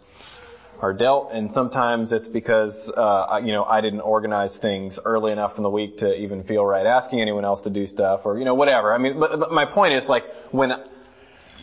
are 0.81 0.91
dealt. 0.91 1.31
And 1.31 1.51
sometimes 1.51 2.11
it's 2.11 2.27
because, 2.27 2.73
uh, 2.97 3.39
you 3.43 3.53
know, 3.53 3.63
I 3.63 3.81
didn't 3.81 4.01
organize 4.01 4.57
things 4.59 4.97
early 5.05 5.31
enough 5.31 5.53
in 5.57 5.63
the 5.63 5.69
week 5.69 5.99
to 5.99 6.15
even 6.15 6.43
feel 6.45 6.65
right 6.65 6.85
asking 6.85 7.21
anyone 7.21 7.45
else 7.45 7.61
to 7.61 7.69
do 7.69 7.85
stuff 7.87 8.21
or, 8.25 8.39
you 8.39 8.45
know, 8.45 8.55
whatever. 8.55 8.91
I 8.91 8.97
mean, 8.97 9.19
but, 9.19 9.39
but 9.39 9.51
my 9.51 9.65
point 9.65 9.93
is 9.93 10.09
like 10.09 10.23
when, 10.51 10.71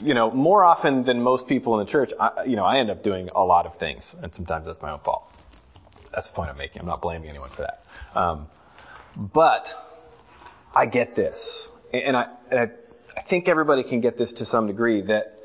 you 0.03 0.15
know, 0.15 0.31
more 0.31 0.65
often 0.65 1.05
than 1.05 1.23
most 1.23 1.47
people 1.47 1.79
in 1.79 1.87
the 1.87 1.91
church, 1.91 2.11
I, 2.19 2.45
you 2.45 2.57
know, 2.57 2.65
I 2.65 2.79
end 2.79 2.91
up 2.91 3.03
doing 3.03 3.29
a 3.35 3.43
lot 3.43 3.67
of 3.67 3.79
things, 3.79 4.03
and 4.23 4.33
sometimes 4.35 4.67
that's 4.67 4.81
my 4.83 4.93
own 4.93 5.01
fault. 5.01 5.25
That's 6.15 6.27
the 6.29 6.35
point 6.35 6.51
I'm 6.51 6.59
making. 6.59 6.81
I'm 6.81 6.89
not 6.89 7.01
blaming 7.01 7.29
anyone 7.29 7.51
for 7.57 7.63
that. 7.63 8.19
Um, 8.19 8.49
but 9.17 9.65
I 10.75 10.87
get 10.87 11.17
this, 11.17 11.39
and 11.93 12.17
I, 12.17 12.27
and 12.51 12.61
I, 12.61 12.65
I 13.17 13.23
think 13.29 13.49
everybody 13.49 13.85
can 13.85 14.01
get 14.01 14.19
this 14.19 14.33
to 14.35 14.47
some 14.47 14.67
degree 14.67 15.03
that 15.03 15.39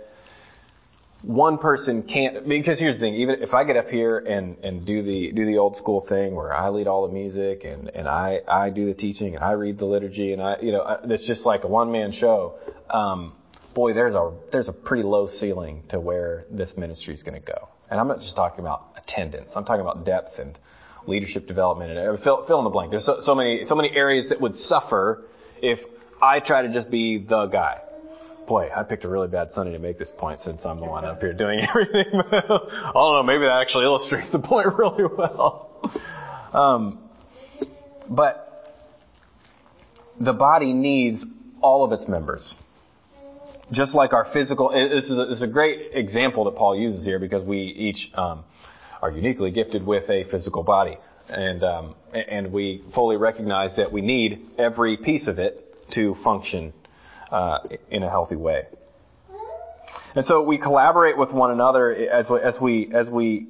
one 1.24 1.58
person 1.58 2.04
can't 2.04 2.48
because 2.48 2.80
here's 2.80 2.96
the 2.96 3.00
thing 3.00 3.16
even 3.16 3.42
if 3.42 3.54
I 3.54 3.64
get 3.64 3.76
up 3.76 3.88
here 3.88 4.20
and 4.20 4.58
and 4.64 4.86
do 4.86 5.02
the 5.02 5.32
do 5.36 5.46
the 5.46 5.58
old 5.58 5.76
school 5.78 6.06
thing 6.08 6.36
where 6.36 6.54
I 6.54 6.70
lead 6.70 6.88
all 6.88 7.08
the 7.08 7.14
music 7.14 7.64
and 7.64 7.90
and 7.90 8.08
I 8.08 8.40
I 8.48 8.70
do 8.70 8.86
the 8.86 8.94
teaching 8.94 9.36
and 9.36 9.44
I 9.44 9.54
read 9.54 9.80
the 9.80 9.86
liturgy 9.86 10.34
and 10.34 10.42
I 10.42 10.58
you 10.62 10.72
know 10.72 11.00
it's 11.06 11.26
just 11.26 11.44
like 11.46 11.64
a 11.64 11.68
one 11.68 11.92
man 11.92 12.12
show 12.12 12.60
um 12.92 13.34
boy, 13.78 13.94
there's 13.94 14.16
a 14.16 14.32
there's 14.52 14.68
a 14.68 14.74
pretty 14.74 15.04
low 15.04 15.30
ceiling 15.40 15.84
to 15.90 16.00
where 16.00 16.46
this 16.50 16.72
ministry 16.76 17.14
is 17.14 17.22
going 17.22 17.40
to 17.40 17.46
go. 17.46 17.70
And 17.92 18.00
I'm 18.00 18.08
not 18.08 18.22
just 18.22 18.36
talking 18.36 18.62
about 18.62 18.96
attendance. 18.98 19.52
I'm 19.56 19.66
talking 19.66 19.82
about 19.82 20.04
depth 20.04 20.40
and 20.40 20.58
leadership 21.06 21.46
development 21.46 21.96
and 21.96 22.24
fill, 22.24 22.44
fill 22.48 22.58
in 22.58 22.64
the 22.64 22.72
blank. 22.72 22.90
There's 22.90 23.06
so, 23.06 23.20
so 23.22 23.36
many 23.36 23.66
so 23.66 23.76
many 23.76 23.92
areas 23.96 24.30
that 24.30 24.42
would 24.42 24.56
suffer 24.56 25.26
if 25.62 25.78
I 26.20 26.40
try 26.40 26.64
to 26.64 26.74
just 26.74 26.90
be 26.90 27.20
the 27.20 27.46
guy. 27.46 27.82
boy, 28.48 28.70
I 28.76 28.82
picked 28.82 29.06
a 29.06 29.10
really 29.10 29.28
bad 29.28 29.50
Sunday 29.54 29.74
to 29.74 29.80
make 29.80 30.00
this 30.00 30.10
point 30.18 30.40
since 30.40 30.66
I'm 30.66 30.80
the 30.80 30.88
one 30.88 31.06
up 31.06 31.22
here 31.22 31.34
doing 31.34 31.60
everything. 31.70 32.20
I 32.32 32.92
don't 32.96 33.14
know, 33.14 33.24
maybe 33.24 33.46
that 33.46 33.62
actually 33.62 33.86
illustrates 33.86 34.32
the 34.32 34.40
point 34.40 34.70
really 34.76 35.04
well. 35.06 35.92
Um, 36.52 37.10
but 38.10 38.74
the 40.20 40.34
body 40.34 40.74
needs 40.74 41.24
all 41.62 41.86
of 41.86 41.92
its 41.92 42.10
members. 42.10 42.56
Just 43.72 43.94
like 43.94 44.14
our 44.14 44.28
physical, 44.32 44.70
this 44.70 45.04
is 45.06 45.18
a, 45.18 45.26
this 45.26 45.36
is 45.38 45.42
a 45.42 45.48
great 45.48 45.92
example 45.94 46.46
that 46.46 46.56
Paul 46.56 46.80
uses 46.80 47.04
here 47.04 47.20
because 47.20 47.44
we 47.44 47.60
each 47.60 48.12
um, 48.18 48.46
are 49.02 49.12
uniquely 49.12 49.52
gifted 49.52 49.86
with 49.86 50.10
a 50.10 50.24
physical 50.32 50.64
body, 50.64 50.98
and 51.28 51.64
um, 51.66 51.96
and 52.14 52.54
we 52.54 52.82
fully 52.96 53.18
recognize 53.18 53.76
that 53.76 53.92
we 53.92 54.02
need 54.02 54.52
every 54.58 54.96
piece 54.96 55.28
of 55.28 55.38
it 55.38 55.66
to 55.96 56.16
function 56.24 56.72
uh, 57.30 57.58
in 57.92 58.04
a 58.04 58.10
healthy 58.10 58.38
way. 58.38 58.68
And 60.16 60.26
so 60.26 60.44
we 60.44 60.58
collaborate 60.58 61.18
with 61.18 61.32
one 61.32 61.52
another 61.52 61.94
as 61.94 62.30
we, 62.30 62.40
as 62.40 62.56
we 62.62 62.92
as 62.94 63.10
we 63.10 63.48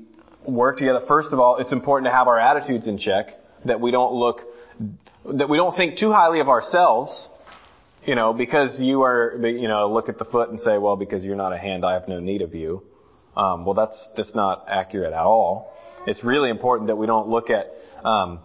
work 0.48 0.80
together. 0.80 1.02
First 1.08 1.30
of 1.32 1.40
all, 1.40 1.58
it's 1.58 1.72
important 1.72 2.12
to 2.12 2.16
have 2.16 2.28
our 2.28 2.40
attitudes 2.40 2.88
in 2.88 2.98
check, 2.98 3.28
that 3.66 3.80
we 3.80 3.92
don't 3.92 4.14
look, 4.14 4.42
that 5.32 5.48
we 5.48 5.58
don't 5.58 5.76
think 5.76 6.00
too 6.00 6.12
highly 6.12 6.40
of 6.40 6.50
ourselves, 6.50 7.12
you 8.08 8.16
know, 8.16 8.34
because 8.34 8.80
you 8.80 9.04
are, 9.04 9.38
you 9.46 9.68
know, 9.68 9.92
look 9.94 10.08
at 10.08 10.18
the 10.18 10.26
foot 10.26 10.50
and 10.50 10.60
say, 10.62 10.78
well, 10.78 10.96
because 10.96 11.24
you're 11.24 11.36
not 11.36 11.52
a 11.52 11.58
hand, 11.58 11.86
I 11.86 11.94
have 11.94 12.08
no 12.08 12.20
need 12.20 12.42
of 12.42 12.56
you. 12.56 12.82
Um, 13.36 13.66
well, 13.66 13.76
that's 13.76 14.10
that's 14.16 14.34
not 14.34 14.66
accurate 14.70 15.14
at 15.14 15.20
all. 15.20 15.74
It's 16.08 16.24
really 16.24 16.50
important 16.50 16.88
that 16.88 16.96
we 16.96 17.06
don't 17.06 17.28
look 17.28 17.50
at 17.50 17.68
um, 18.08 18.40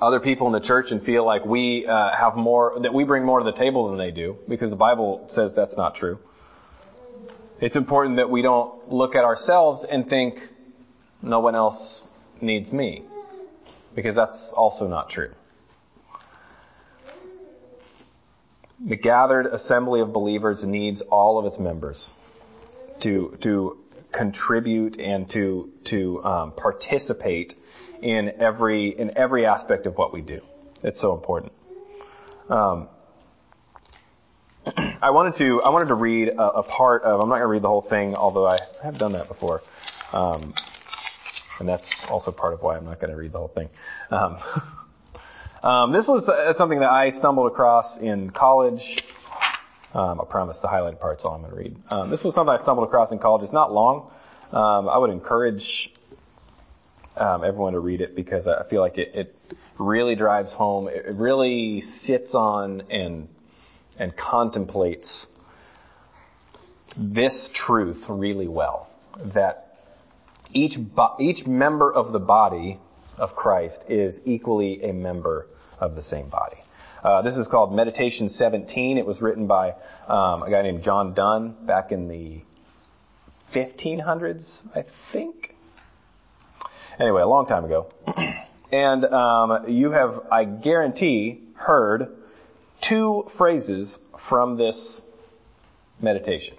other 0.00 0.20
people 0.20 0.46
in 0.46 0.52
the 0.52 0.66
church 0.66 0.86
and 0.92 1.02
feel 1.02 1.26
like 1.26 1.44
we 1.44 1.84
uh, 1.84 2.16
have 2.16 2.36
more, 2.36 2.78
that 2.82 2.94
we 2.94 3.02
bring 3.02 3.26
more 3.26 3.40
to 3.40 3.44
the 3.44 3.56
table 3.58 3.88
than 3.88 3.98
they 3.98 4.12
do, 4.12 4.36
because 4.48 4.70
the 4.70 4.76
Bible 4.76 5.26
says 5.30 5.50
that's 5.54 5.76
not 5.76 5.96
true. 5.96 6.20
It's 7.60 7.76
important 7.76 8.16
that 8.16 8.30
we 8.30 8.40
don't 8.40 8.90
look 8.90 9.16
at 9.16 9.24
ourselves 9.24 9.84
and 9.90 10.08
think 10.08 10.36
no 11.20 11.40
one 11.40 11.56
else 11.56 12.04
needs 12.40 12.70
me, 12.70 13.04
because 13.96 14.14
that's 14.14 14.52
also 14.54 14.86
not 14.86 15.10
true. 15.10 15.32
The 18.88 18.96
gathered 18.96 19.46
assembly 19.46 20.00
of 20.00 20.12
believers 20.12 20.60
needs 20.62 21.02
all 21.10 21.38
of 21.38 21.52
its 21.52 21.58
members 21.58 22.10
to 23.02 23.36
to 23.42 23.76
contribute 24.12 24.98
and 24.98 25.28
to 25.30 25.70
to 25.86 26.24
um, 26.24 26.52
participate 26.52 27.54
in 28.02 28.30
every 28.40 28.98
in 28.98 29.16
every 29.18 29.44
aspect 29.46 29.86
of 29.86 29.96
what 29.96 30.12
we 30.12 30.22
do. 30.22 30.40
It's 30.82 31.00
so 31.00 31.12
important. 31.14 31.52
Um, 32.48 32.88
I 35.02 35.10
wanted 35.10 35.36
to 35.38 35.62
I 35.62 35.68
wanted 35.68 35.88
to 35.88 35.94
read 35.94 36.28
a, 36.28 36.42
a 36.42 36.62
part 36.62 37.02
of. 37.02 37.20
I'm 37.20 37.28
not 37.28 37.36
going 37.36 37.42
to 37.42 37.48
read 37.48 37.62
the 37.62 37.68
whole 37.68 37.86
thing, 37.88 38.14
although 38.14 38.46
I 38.46 38.58
have 38.82 38.98
done 38.98 39.12
that 39.12 39.28
before, 39.28 39.60
um, 40.12 40.54
and 41.58 41.68
that's 41.68 41.88
also 42.08 42.30
part 42.30 42.54
of 42.54 42.62
why 42.62 42.76
I'm 42.76 42.86
not 42.86 42.98
going 42.98 43.10
to 43.10 43.16
read 43.16 43.32
the 43.32 43.38
whole 43.38 43.48
thing. 43.48 43.68
Um, 45.62 45.92
this 45.92 46.06
was 46.06 46.26
uh, 46.26 46.56
something 46.56 46.80
that 46.80 46.88
I 46.90 47.10
stumbled 47.18 47.52
across 47.52 47.98
in 47.98 48.30
college. 48.30 48.80
Um, 49.92 50.20
I 50.20 50.24
promise 50.24 50.56
the 50.62 50.68
highlighted 50.68 51.00
part's 51.00 51.22
all 51.22 51.34
I'm 51.34 51.42
going 51.42 51.52
to 51.52 51.58
read. 51.58 51.76
Um, 51.90 52.10
this 52.10 52.22
was 52.24 52.34
something 52.34 52.54
I 52.54 52.62
stumbled 52.62 52.88
across 52.88 53.12
in 53.12 53.18
college. 53.18 53.42
It's 53.42 53.52
not 53.52 53.70
long. 53.70 54.10
Um, 54.52 54.88
I 54.88 54.96
would 54.96 55.10
encourage 55.10 55.90
um, 57.16 57.44
everyone 57.44 57.74
to 57.74 57.80
read 57.80 58.00
it 58.00 58.16
because 58.16 58.46
I 58.46 58.66
feel 58.70 58.80
like 58.80 58.96
it, 58.96 59.14
it 59.14 59.36
really 59.78 60.14
drives 60.14 60.50
home. 60.52 60.88
It 60.88 61.14
really 61.14 61.82
sits 62.04 62.34
on 62.34 62.82
and 62.90 63.28
and 63.98 64.16
contemplates 64.16 65.26
this 66.96 67.50
truth 67.52 68.02
really 68.08 68.48
well 68.48 68.88
that 69.34 69.76
each 70.54 70.78
bo- 70.78 71.16
each 71.20 71.46
member 71.46 71.92
of 71.92 72.12
the 72.12 72.18
body 72.18 72.78
of 73.18 73.36
Christ 73.36 73.84
is 73.88 74.18
equally 74.24 74.82
a 74.82 74.92
member 74.92 75.46
of 75.80 75.94
the 75.94 76.02
same 76.04 76.28
body. 76.28 76.58
Uh, 77.02 77.22
this 77.22 77.36
is 77.36 77.46
called 77.46 77.74
Meditation 77.74 78.28
17. 78.28 78.98
It 78.98 79.06
was 79.06 79.20
written 79.20 79.46
by 79.46 79.70
um, 80.06 80.42
a 80.42 80.50
guy 80.50 80.62
named 80.62 80.82
John 80.82 81.14
Donne 81.14 81.56
back 81.66 81.92
in 81.92 82.08
the 82.08 82.42
1500s, 83.54 84.44
I 84.74 84.84
think. 85.12 85.54
Anyway, 87.00 87.22
a 87.22 87.26
long 87.26 87.46
time 87.46 87.64
ago. 87.64 87.90
and 88.72 89.04
um, 89.06 89.68
you 89.68 89.90
have, 89.92 90.20
I 90.30 90.44
guarantee, 90.44 91.40
heard 91.54 92.08
two 92.86 93.24
phrases 93.38 93.96
from 94.28 94.58
this 94.58 95.00
meditation. 96.00 96.56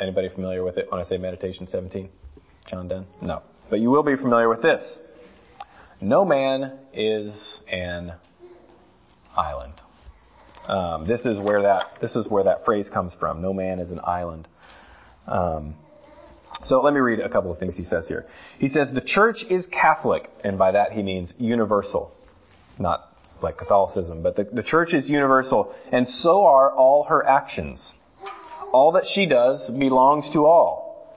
Anybody 0.00 0.28
familiar 0.28 0.64
with 0.64 0.78
it 0.78 0.90
when 0.90 1.00
I 1.00 1.04
say 1.04 1.18
meditation 1.18 1.68
17? 1.70 2.08
John 2.66 2.88
Donne? 2.88 3.06
No. 3.20 3.42
But 3.68 3.80
you 3.80 3.90
will 3.90 4.02
be 4.02 4.16
familiar 4.16 4.48
with 4.48 4.62
this. 4.62 4.80
No 6.00 6.24
man 6.24 6.78
is 6.92 7.60
an 7.70 8.12
island. 9.36 9.74
Um, 10.68 11.06
this 11.06 11.24
is 11.24 11.38
where 11.38 11.62
that 11.62 11.98
this 12.00 12.14
is 12.14 12.28
where 12.28 12.44
that 12.44 12.64
phrase 12.64 12.88
comes 12.88 13.12
from. 13.18 13.42
No 13.42 13.52
man 13.52 13.80
is 13.80 13.90
an 13.90 14.00
island. 14.04 14.46
Um, 15.26 15.74
so 16.66 16.80
let 16.80 16.94
me 16.94 17.00
read 17.00 17.20
a 17.20 17.28
couple 17.28 17.50
of 17.50 17.58
things 17.58 17.74
he 17.76 17.84
says 17.84 18.06
here. 18.06 18.26
He 18.58 18.68
says 18.68 18.90
the 18.92 19.00
church 19.00 19.44
is 19.50 19.66
Catholic, 19.66 20.30
and 20.44 20.58
by 20.58 20.72
that 20.72 20.92
he 20.92 21.02
means 21.02 21.32
universal, 21.38 22.12
not 22.78 23.16
like 23.42 23.58
Catholicism, 23.58 24.22
but 24.22 24.36
the, 24.36 24.44
the 24.44 24.62
church 24.62 24.94
is 24.94 25.08
universal, 25.08 25.74
and 25.92 26.08
so 26.08 26.44
are 26.44 26.70
all 26.72 27.04
her 27.04 27.26
actions. 27.26 27.94
All 28.72 28.92
that 28.92 29.04
she 29.06 29.26
does 29.26 29.70
belongs 29.70 30.28
to 30.32 30.44
all. 30.44 31.16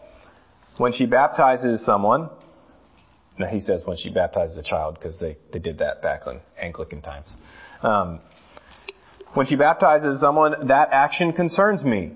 When 0.78 0.94
she 0.94 1.06
baptizes 1.06 1.84
someone, 1.86 2.30
now 3.38 3.48
he 3.48 3.62
says 3.62 3.82
when 3.86 3.98
she 3.98 4.10
baptizes 4.10 4.58
a 4.58 4.64
child 4.64 4.96
because 5.00 5.18
they, 5.20 5.38
they 5.52 5.60
did 5.60 5.80
that 5.80 6.02
back 6.02 6.22
in 6.28 6.40
Anglican 6.60 7.02
times. 7.02 7.28
Um, 7.82 8.20
when 9.34 9.46
she 9.46 9.56
baptizes 9.56 10.20
someone, 10.20 10.68
that 10.68 10.90
action 10.92 11.32
concerns 11.32 11.84
me. 11.84 12.14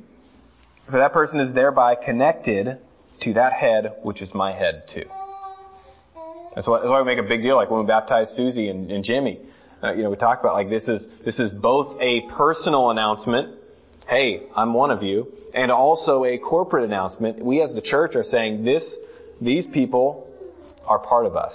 For 0.86 1.00
that 1.00 1.14
person 1.14 1.40
is 1.40 1.54
thereby 1.54 1.96
connected 1.96 2.78
to 3.22 3.34
that 3.34 3.54
head, 3.54 3.96
which 4.04 4.22
is 4.22 4.34
my 4.34 4.52
head 4.52 4.84
too. 4.94 5.06
That's 6.54 6.68
why, 6.68 6.80
that's 6.80 6.90
why 6.90 7.02
we 7.02 7.06
make 7.06 7.24
a 7.24 7.28
big 7.28 7.42
deal, 7.42 7.56
like 7.56 7.70
when 7.70 7.82
we 7.82 7.88
baptize 7.88 8.30
Susie 8.36 8.70
and, 8.70 8.92
and 8.92 9.04
Jimmy. 9.04 9.40
Uh, 9.84 9.94
you 9.94 10.04
know, 10.04 10.10
we 10.10 10.16
talk 10.16 10.40
about 10.40 10.54
like 10.54 10.70
this 10.70 10.88
is 10.88 11.06
this 11.24 11.40
is 11.40 11.52
both 11.52 12.00
a 12.02 12.22
personal 12.36 12.92
announcement, 12.92 13.60
hey, 14.08 14.44
I'm 14.56 14.74
one 14.74 14.92
of 14.92 15.04
you, 15.04 15.32
and 15.54 15.72
also 15.72 16.24
a 16.24 16.38
corporate 16.38 16.86
announcement. 16.86 17.44
We 17.44 17.62
as 17.62 17.74
the 17.74 17.82
church 17.82 18.16
are 18.16 18.24
saying 18.24 18.64
this, 18.64 18.84
these 19.42 19.66
people 19.74 20.25
are 20.88 21.00
part 21.00 21.26
of 21.26 21.36
us. 21.36 21.54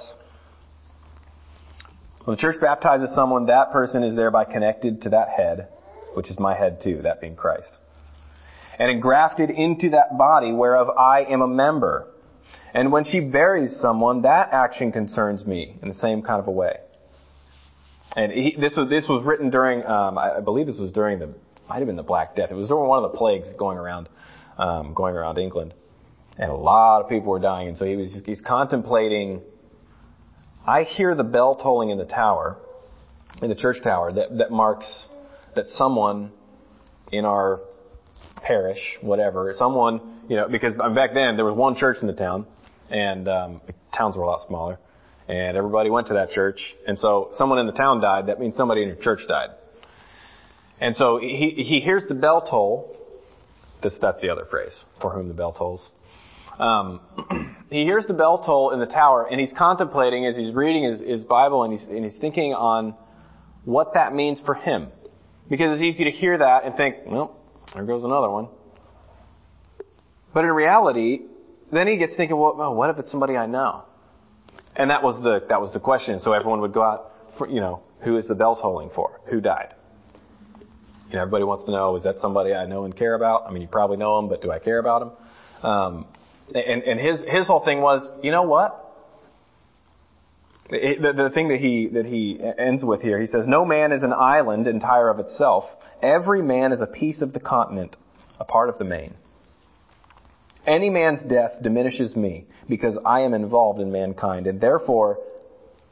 When 2.24 2.36
the 2.36 2.40
church 2.40 2.60
baptizes 2.60 3.14
someone, 3.14 3.46
that 3.46 3.72
person 3.72 4.02
is 4.02 4.14
thereby 4.14 4.44
connected 4.44 5.02
to 5.02 5.10
that 5.10 5.28
head, 5.30 5.68
which 6.14 6.30
is 6.30 6.38
my 6.38 6.54
head 6.56 6.80
too, 6.82 7.00
that 7.02 7.20
being 7.20 7.36
Christ 7.36 7.70
and 8.80 8.90
engrafted 8.90 9.50
into 9.50 9.90
that 9.90 10.16
body 10.16 10.52
whereof 10.52 10.88
I 10.98 11.24
am 11.24 11.42
a 11.42 11.46
member. 11.46 12.08
And 12.72 12.90
when 12.90 13.04
she 13.04 13.20
buries 13.20 13.78
someone, 13.78 14.22
that 14.22 14.48
action 14.52 14.90
concerns 14.90 15.44
me 15.44 15.76
in 15.82 15.88
the 15.88 15.94
same 15.94 16.22
kind 16.22 16.40
of 16.40 16.48
a 16.48 16.50
way. 16.50 16.78
And 18.16 18.32
he, 18.32 18.56
this 18.58 18.74
was 18.76 18.88
this 18.88 19.04
was 19.06 19.22
written 19.24 19.50
during, 19.50 19.84
um, 19.84 20.16
I 20.16 20.40
believe 20.40 20.66
this 20.66 20.78
was 20.78 20.90
during 20.92 21.18
the, 21.18 21.34
might 21.68 21.78
have 21.78 21.86
been 21.86 21.96
the 21.96 22.02
Black 22.02 22.34
Death. 22.34 22.50
It 22.50 22.54
was 22.54 22.68
during 22.68 22.88
one 22.88 23.04
of 23.04 23.12
the 23.12 23.18
plagues 23.18 23.48
going 23.58 23.76
around, 23.76 24.08
um, 24.56 24.94
going 24.94 25.14
around 25.14 25.36
England, 25.36 25.74
and 26.38 26.50
a 26.50 26.54
lot 26.54 27.00
of 27.02 27.08
people 27.08 27.30
were 27.30 27.38
dying. 27.38 27.68
And 27.68 27.78
so 27.78 27.84
he 27.84 27.96
was 27.96 28.10
he's 28.24 28.40
contemplating. 28.40 29.40
I 30.66 30.84
hear 30.84 31.14
the 31.14 31.24
bell 31.24 31.56
tolling 31.56 31.90
in 31.90 31.98
the 31.98 32.04
tower, 32.04 32.58
in 33.42 33.48
the 33.48 33.54
church 33.54 33.82
tower, 33.82 34.12
that 34.12 34.38
that 34.38 34.50
marks 34.50 35.08
that 35.56 35.68
someone 35.68 36.32
in 37.12 37.24
our 37.24 37.60
parish, 38.42 38.78
whatever, 39.00 39.52
someone, 39.56 40.20
you 40.28 40.36
know, 40.36 40.48
because 40.48 40.74
back 40.94 41.10
then 41.14 41.36
there 41.36 41.44
was 41.44 41.56
one 41.56 41.76
church 41.76 41.98
in 42.00 42.06
the 42.06 42.12
town, 42.12 42.46
and 42.90 43.28
um, 43.28 43.60
towns 43.96 44.16
were 44.16 44.22
a 44.22 44.26
lot 44.26 44.46
smaller, 44.46 44.78
and 45.28 45.56
everybody 45.56 45.90
went 45.90 46.06
to 46.08 46.14
that 46.14 46.30
church, 46.30 46.60
and 46.86 46.98
so 46.98 47.32
someone 47.38 47.58
in 47.58 47.66
the 47.66 47.72
town 47.72 48.00
died. 48.00 48.26
That 48.26 48.38
means 48.38 48.56
somebody 48.56 48.82
in 48.82 48.88
your 48.88 48.96
church 48.98 49.20
died. 49.28 49.50
And 50.80 50.96
so 50.96 51.18
he 51.20 51.54
he 51.56 51.80
hears 51.80 52.02
the 52.08 52.14
bell 52.14 52.46
toll. 52.48 52.96
This 53.82 53.92
that's 54.00 54.20
the 54.22 54.30
other 54.30 54.46
phrase 54.50 54.84
for 55.00 55.10
whom 55.10 55.28
the 55.28 55.34
bell 55.34 55.52
tolls. 55.52 55.90
Um, 56.58 57.00
he 57.70 57.84
hears 57.84 58.04
the 58.06 58.14
bell 58.14 58.42
toll 58.44 58.70
in 58.70 58.80
the 58.80 58.86
tower, 58.86 59.26
and 59.30 59.40
he's 59.40 59.52
contemplating 59.52 60.26
as 60.26 60.36
he's 60.36 60.54
reading 60.54 60.84
his, 60.84 61.00
his 61.00 61.24
Bible, 61.24 61.64
and 61.64 61.72
he's 61.72 61.88
and 61.88 62.04
he's 62.04 62.16
thinking 62.20 62.54
on 62.54 62.94
what 63.64 63.94
that 63.94 64.14
means 64.14 64.40
for 64.44 64.54
him, 64.54 64.88
because 65.48 65.74
it's 65.74 65.82
easy 65.82 66.04
to 66.04 66.10
hear 66.10 66.38
that 66.38 66.64
and 66.64 66.76
think, 66.76 66.96
well, 67.06 67.36
there 67.74 67.84
goes 67.84 68.04
another 68.04 68.30
one. 68.30 68.48
But 70.32 70.44
in 70.44 70.50
reality, 70.50 71.20
then 71.72 71.86
he 71.86 71.96
gets 71.96 72.14
thinking, 72.16 72.36
well, 72.36 72.74
what 72.74 72.90
if 72.90 72.98
it's 72.98 73.10
somebody 73.10 73.36
I 73.36 73.46
know? 73.46 73.84
And 74.76 74.90
that 74.90 75.02
was 75.02 75.22
the 75.22 75.46
that 75.48 75.60
was 75.60 75.72
the 75.72 75.80
question. 75.80 76.20
So 76.20 76.32
everyone 76.32 76.60
would 76.60 76.72
go 76.72 76.82
out, 76.82 77.12
for, 77.36 77.48
you 77.48 77.60
know, 77.60 77.82
who 78.00 78.16
is 78.16 78.26
the 78.26 78.34
bell 78.34 78.56
tolling 78.56 78.90
for? 78.94 79.20
Who 79.30 79.40
died? 79.40 79.74
You 81.08 81.16
know, 81.16 81.22
everybody 81.22 81.44
wants 81.44 81.64
to 81.64 81.72
know, 81.72 81.96
is 81.96 82.04
that 82.04 82.20
somebody 82.20 82.54
I 82.54 82.66
know 82.66 82.84
and 82.84 82.96
care 82.96 83.14
about? 83.14 83.44
I 83.46 83.50
mean, 83.50 83.62
you 83.62 83.68
probably 83.68 83.96
know 83.96 84.18
him, 84.18 84.28
but 84.28 84.42
do 84.42 84.52
I 84.52 84.60
care 84.60 84.78
about 84.78 85.02
him? 85.02 85.68
Um, 85.68 86.06
and, 86.54 86.82
and 86.82 87.00
his, 87.00 87.20
his 87.26 87.46
whole 87.46 87.64
thing 87.64 87.80
was, 87.80 88.02
you 88.22 88.30
know 88.30 88.42
what? 88.42 88.86
It, 90.70 91.02
the, 91.02 91.24
the 91.24 91.30
thing 91.30 91.48
that 91.48 91.58
he, 91.58 91.88
that 91.92 92.06
he 92.06 92.38
ends 92.58 92.84
with 92.84 93.02
here, 93.02 93.20
he 93.20 93.26
says, 93.26 93.46
no 93.46 93.64
man 93.64 93.92
is 93.92 94.02
an 94.02 94.12
island 94.12 94.66
entire 94.66 95.08
of 95.08 95.18
itself. 95.18 95.64
Every 96.02 96.42
man 96.42 96.72
is 96.72 96.80
a 96.80 96.86
piece 96.86 97.20
of 97.22 97.32
the 97.32 97.40
continent, 97.40 97.96
a 98.38 98.44
part 98.44 98.68
of 98.68 98.78
the 98.78 98.84
main. 98.84 99.14
Any 100.66 100.90
man's 100.90 101.22
death 101.22 101.56
diminishes 101.62 102.14
me 102.14 102.46
because 102.68 102.96
I 103.04 103.20
am 103.20 103.34
involved 103.34 103.80
in 103.80 103.90
mankind 103.90 104.46
and 104.46 104.60
therefore 104.60 105.18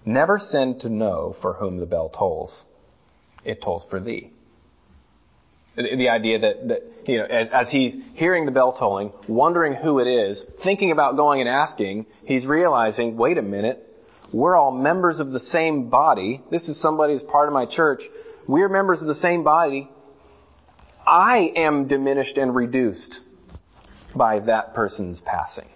never 0.04 0.38
send 0.38 0.80
to 0.82 0.88
know 0.88 1.36
for 1.40 1.54
whom 1.54 1.78
the 1.78 1.86
bell 1.86 2.10
tolls. 2.10 2.52
It 3.44 3.62
tolls 3.62 3.84
for 3.90 3.98
thee. 3.98 4.30
The, 5.78 6.08
idea 6.08 6.40
that, 6.40 6.68
that, 6.68 6.82
you 7.06 7.18
know, 7.18 7.24
as, 7.24 7.48
as 7.52 7.70
he's 7.70 7.94
hearing 8.14 8.46
the 8.46 8.50
bell 8.50 8.72
tolling, 8.72 9.12
wondering 9.28 9.74
who 9.74 10.00
it 10.00 10.08
is, 10.08 10.42
thinking 10.64 10.90
about 10.90 11.14
going 11.14 11.40
and 11.40 11.48
asking, 11.48 12.06
he's 12.24 12.44
realizing, 12.44 13.16
wait 13.16 13.38
a 13.38 13.42
minute, 13.42 13.88
we're 14.32 14.56
all 14.56 14.72
members 14.72 15.20
of 15.20 15.30
the 15.30 15.40
same 15.40 15.88
body. 15.88 16.42
This 16.50 16.68
is 16.68 16.80
somebody 16.80 17.14
who's 17.14 17.22
part 17.22 17.48
of 17.48 17.54
my 17.54 17.64
church. 17.64 18.02
We're 18.48 18.68
members 18.68 19.00
of 19.00 19.06
the 19.06 19.20
same 19.20 19.44
body. 19.44 19.88
I 21.06 21.52
am 21.54 21.86
diminished 21.86 22.36
and 22.36 22.54
reduced 22.54 23.20
by 24.14 24.40
that 24.40 24.74
person's 24.74 25.20
passing. 25.20 25.68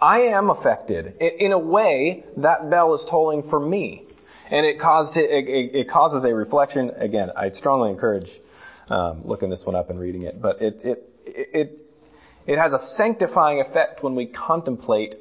I 0.00 0.20
am 0.20 0.48
affected. 0.48 1.16
In 1.20 1.52
a 1.52 1.58
way, 1.58 2.24
that 2.38 2.70
bell 2.70 2.94
is 2.94 3.02
tolling 3.10 3.50
for 3.50 3.60
me. 3.60 4.04
And 4.50 4.64
it 4.64 4.80
caused 4.80 5.16
it, 5.16 5.30
it, 5.30 5.74
it 5.74 5.90
causes 5.90 6.24
a 6.24 6.34
reflection. 6.34 6.90
Again, 6.90 7.30
I'd 7.36 7.54
strongly 7.56 7.90
encourage 7.90 8.28
um, 8.90 9.22
looking 9.24 9.50
this 9.50 9.62
one 9.64 9.76
up 9.76 9.90
and 9.90 9.98
reading 9.98 10.22
it. 10.22 10.40
But 10.40 10.60
it 10.60 10.80
it 10.84 11.10
it 11.26 11.78
it 12.46 12.58
has 12.58 12.72
a 12.72 12.94
sanctifying 12.96 13.60
effect 13.60 14.02
when 14.02 14.14
we 14.14 14.26
contemplate 14.26 15.14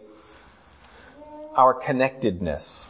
our 1.56 1.74
connectedness. 1.74 2.90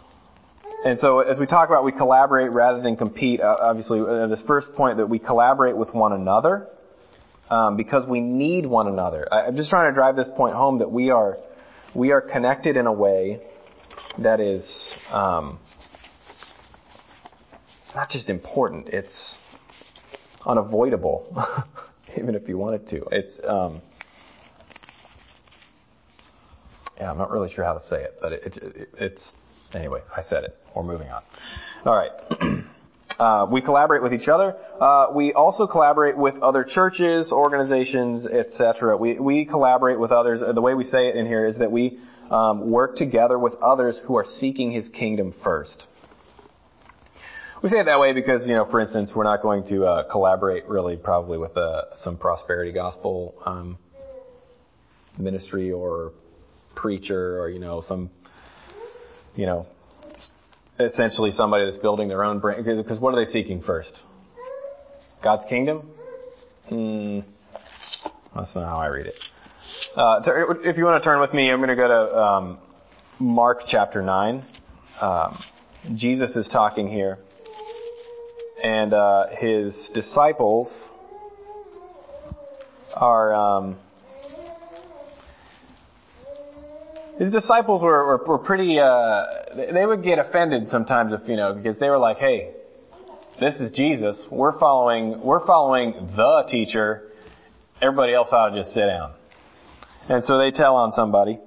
And 0.85 0.97
so 0.97 1.19
as 1.19 1.37
we 1.37 1.45
talk 1.45 1.67
about 1.67 1.83
we 1.83 1.91
collaborate 1.91 2.51
rather 2.51 2.81
than 2.81 2.95
compete, 2.95 3.41
uh, 3.41 3.55
obviously 3.61 3.99
uh, 3.99 4.27
this 4.27 4.41
first 4.47 4.73
point 4.75 4.97
that 4.97 5.09
we 5.09 5.19
collaborate 5.19 5.75
with 5.75 5.93
one 5.93 6.13
another 6.13 6.69
um, 7.49 7.75
because 7.75 8.07
we 8.07 8.21
need 8.21 8.65
one 8.65 8.87
another. 8.87 9.27
I'm 9.31 9.55
just 9.55 9.69
trying 9.69 9.91
to 9.91 9.95
drive 9.95 10.15
this 10.15 10.27
point 10.37 10.55
home 10.55 10.79
that 10.79 10.91
we 10.91 11.09
are 11.09 11.37
we 11.95 12.11
are 12.11 12.21
connected 12.21 12.77
in 12.77 12.85
a 12.85 12.93
way 12.93 13.41
that 14.19 14.39
is 14.39 14.63
um, 15.09 15.59
not 17.95 18.09
just 18.09 18.29
important; 18.29 18.89
it's 18.89 19.35
unavoidable, 20.45 21.45
even 22.17 22.36
if 22.36 22.47
you 22.47 22.58
wanted 22.58 22.88
to. 22.89 23.06
It's 23.12 23.39
um, 23.47 23.82
yeah, 26.97 27.12
I'm 27.12 27.17
not 27.17 27.32
really 27.32 27.52
sure 27.52 27.63
how 27.63 27.73
to 27.73 27.88
say 27.88 28.04
it, 28.04 28.17
but 28.21 28.34
it, 28.34 28.58
it, 28.58 28.89
it's 28.97 29.32
anyway. 29.73 30.02
I 30.15 30.23
said 30.23 30.43
it. 30.43 30.58
We're 30.75 30.84
moving 30.84 31.10
on. 31.10 31.23
All 31.86 31.95
right. 31.95 32.12
Uh, 33.17 33.45
we 33.52 33.60
collaborate 33.60 34.02
with 34.02 34.13
each 34.13 34.30
other. 34.30 34.56
Uh, 34.80 35.08
we 35.13 35.34
also 35.34 35.67
collaborate 35.67 36.15
with 36.15 36.36
other 36.41 36.63
churches, 36.63 37.34
organizations, 37.34 38.23
etc. 38.23 38.95
We 38.95 39.19
we 39.19 39.43
collaborate 39.43 39.99
with 39.99 40.13
others. 40.13 40.39
The 40.39 40.62
way 40.62 40.73
we 40.73 40.86
say 40.86 41.10
it 41.10 41.17
in 41.17 41.25
here 41.25 41.45
is 41.45 41.58
that 41.58 41.69
we 41.69 41.99
um, 42.32 42.71
work 42.71 42.95
together 42.95 43.38
with 43.38 43.56
others 43.56 43.99
who 44.06 44.15
are 44.15 44.25
seeking 44.39 44.71
His 44.71 44.88
kingdom 44.88 45.34
first. 45.43 45.86
We 47.62 47.67
say 47.67 47.80
it 47.80 47.86
that 47.86 48.00
way 48.00 48.13
because, 48.13 48.48
you 48.48 48.54
know, 48.54 48.65
for 48.72 48.80
instance, 48.80 49.12
we're 49.13 49.26
not 49.26 49.41
going 49.41 49.67
to 49.67 49.86
uh, 49.86 50.04
collaborate 50.10 50.65
really 50.67 50.95
probably 50.95 51.38
with 51.38 51.58
uh, 51.58 51.98
some 51.98 52.15
prosperity 52.15 52.72
gospel 52.72 53.36
um, 53.45 53.78
ministry 55.17 55.69
or 55.69 56.13
preacher 56.76 57.38
or 57.41 57.50
you 57.50 57.60
know 57.60 57.84
some 57.86 58.10
you 59.36 59.45
know 59.45 59.65
essentially 60.80 61.32
somebody 61.32 61.65
that's 61.65 61.82
building 61.82 62.08
their 62.08 62.24
own 62.24 62.39
brand. 62.39 62.63
Because 62.63 62.98
what 62.98 63.13
are 63.13 63.26
they 63.26 63.30
seeking 63.30 63.62
first? 63.62 63.91
God's 65.22 65.43
kingdom? 65.50 65.91
Hmm. 66.69 67.19
That's 68.34 68.56
not 68.56 68.69
how 68.69 68.78
I 68.78 68.88
read 68.88 69.08
it. 69.08 69.15
Uh, 69.98 70.22
if 70.63 70.78
you 70.78 70.86
want 70.86 71.04
to 71.04 71.06
turn 71.06 71.19
with 71.19 71.34
me, 71.34 71.52
I'm 71.52 71.58
going 71.58 71.69
to 71.69 71.76
go 71.76 71.88
to 71.89 72.17
um, 72.17 72.60
Mark 73.19 73.63
chapter 73.67 74.02
9. 74.02 74.45
Um, 75.02 75.43
Jesus 75.95 76.34
is 76.38 76.48
talking 76.48 76.88
here. 76.88 77.17
And 78.63 78.93
uh, 78.93 79.28
his 79.38 79.89
disciples 79.93 80.69
are. 82.93 83.34
Um, 83.34 83.78
his 87.19 87.32
disciples 87.34 87.82
were, 87.82 88.06
were, 88.06 88.26
were 88.26 88.38
pretty, 88.38 88.80
uh, 88.80 89.74
they 89.74 89.86
would 89.86 90.04
get 90.04 90.19
offended 90.19 90.69
sometimes 90.69 91.12
if, 91.12 91.28
you 91.28 91.36
know, 91.36 91.54
because 91.54 91.78
they 91.78 91.89
were 91.89 91.98
like, 91.98 92.17
hey, 92.17 92.54
this 93.41 93.56
is 93.56 93.72
Jesus. 93.72 94.26
We're 94.32 94.58
following, 94.58 95.22
we're 95.22 95.45
following 95.45 96.12
the 96.15 96.48
teacher. 96.50 97.10
Everybody 97.82 98.13
else 98.13 98.30
ought 98.32 98.52
to 98.52 98.62
just 98.62 98.74
sit 98.74 98.86
down. 98.86 99.13
And 100.08 100.24
so 100.24 100.38
they 100.38 100.52
tell 100.52 100.76
on 100.76 100.93
somebody. 100.93 101.39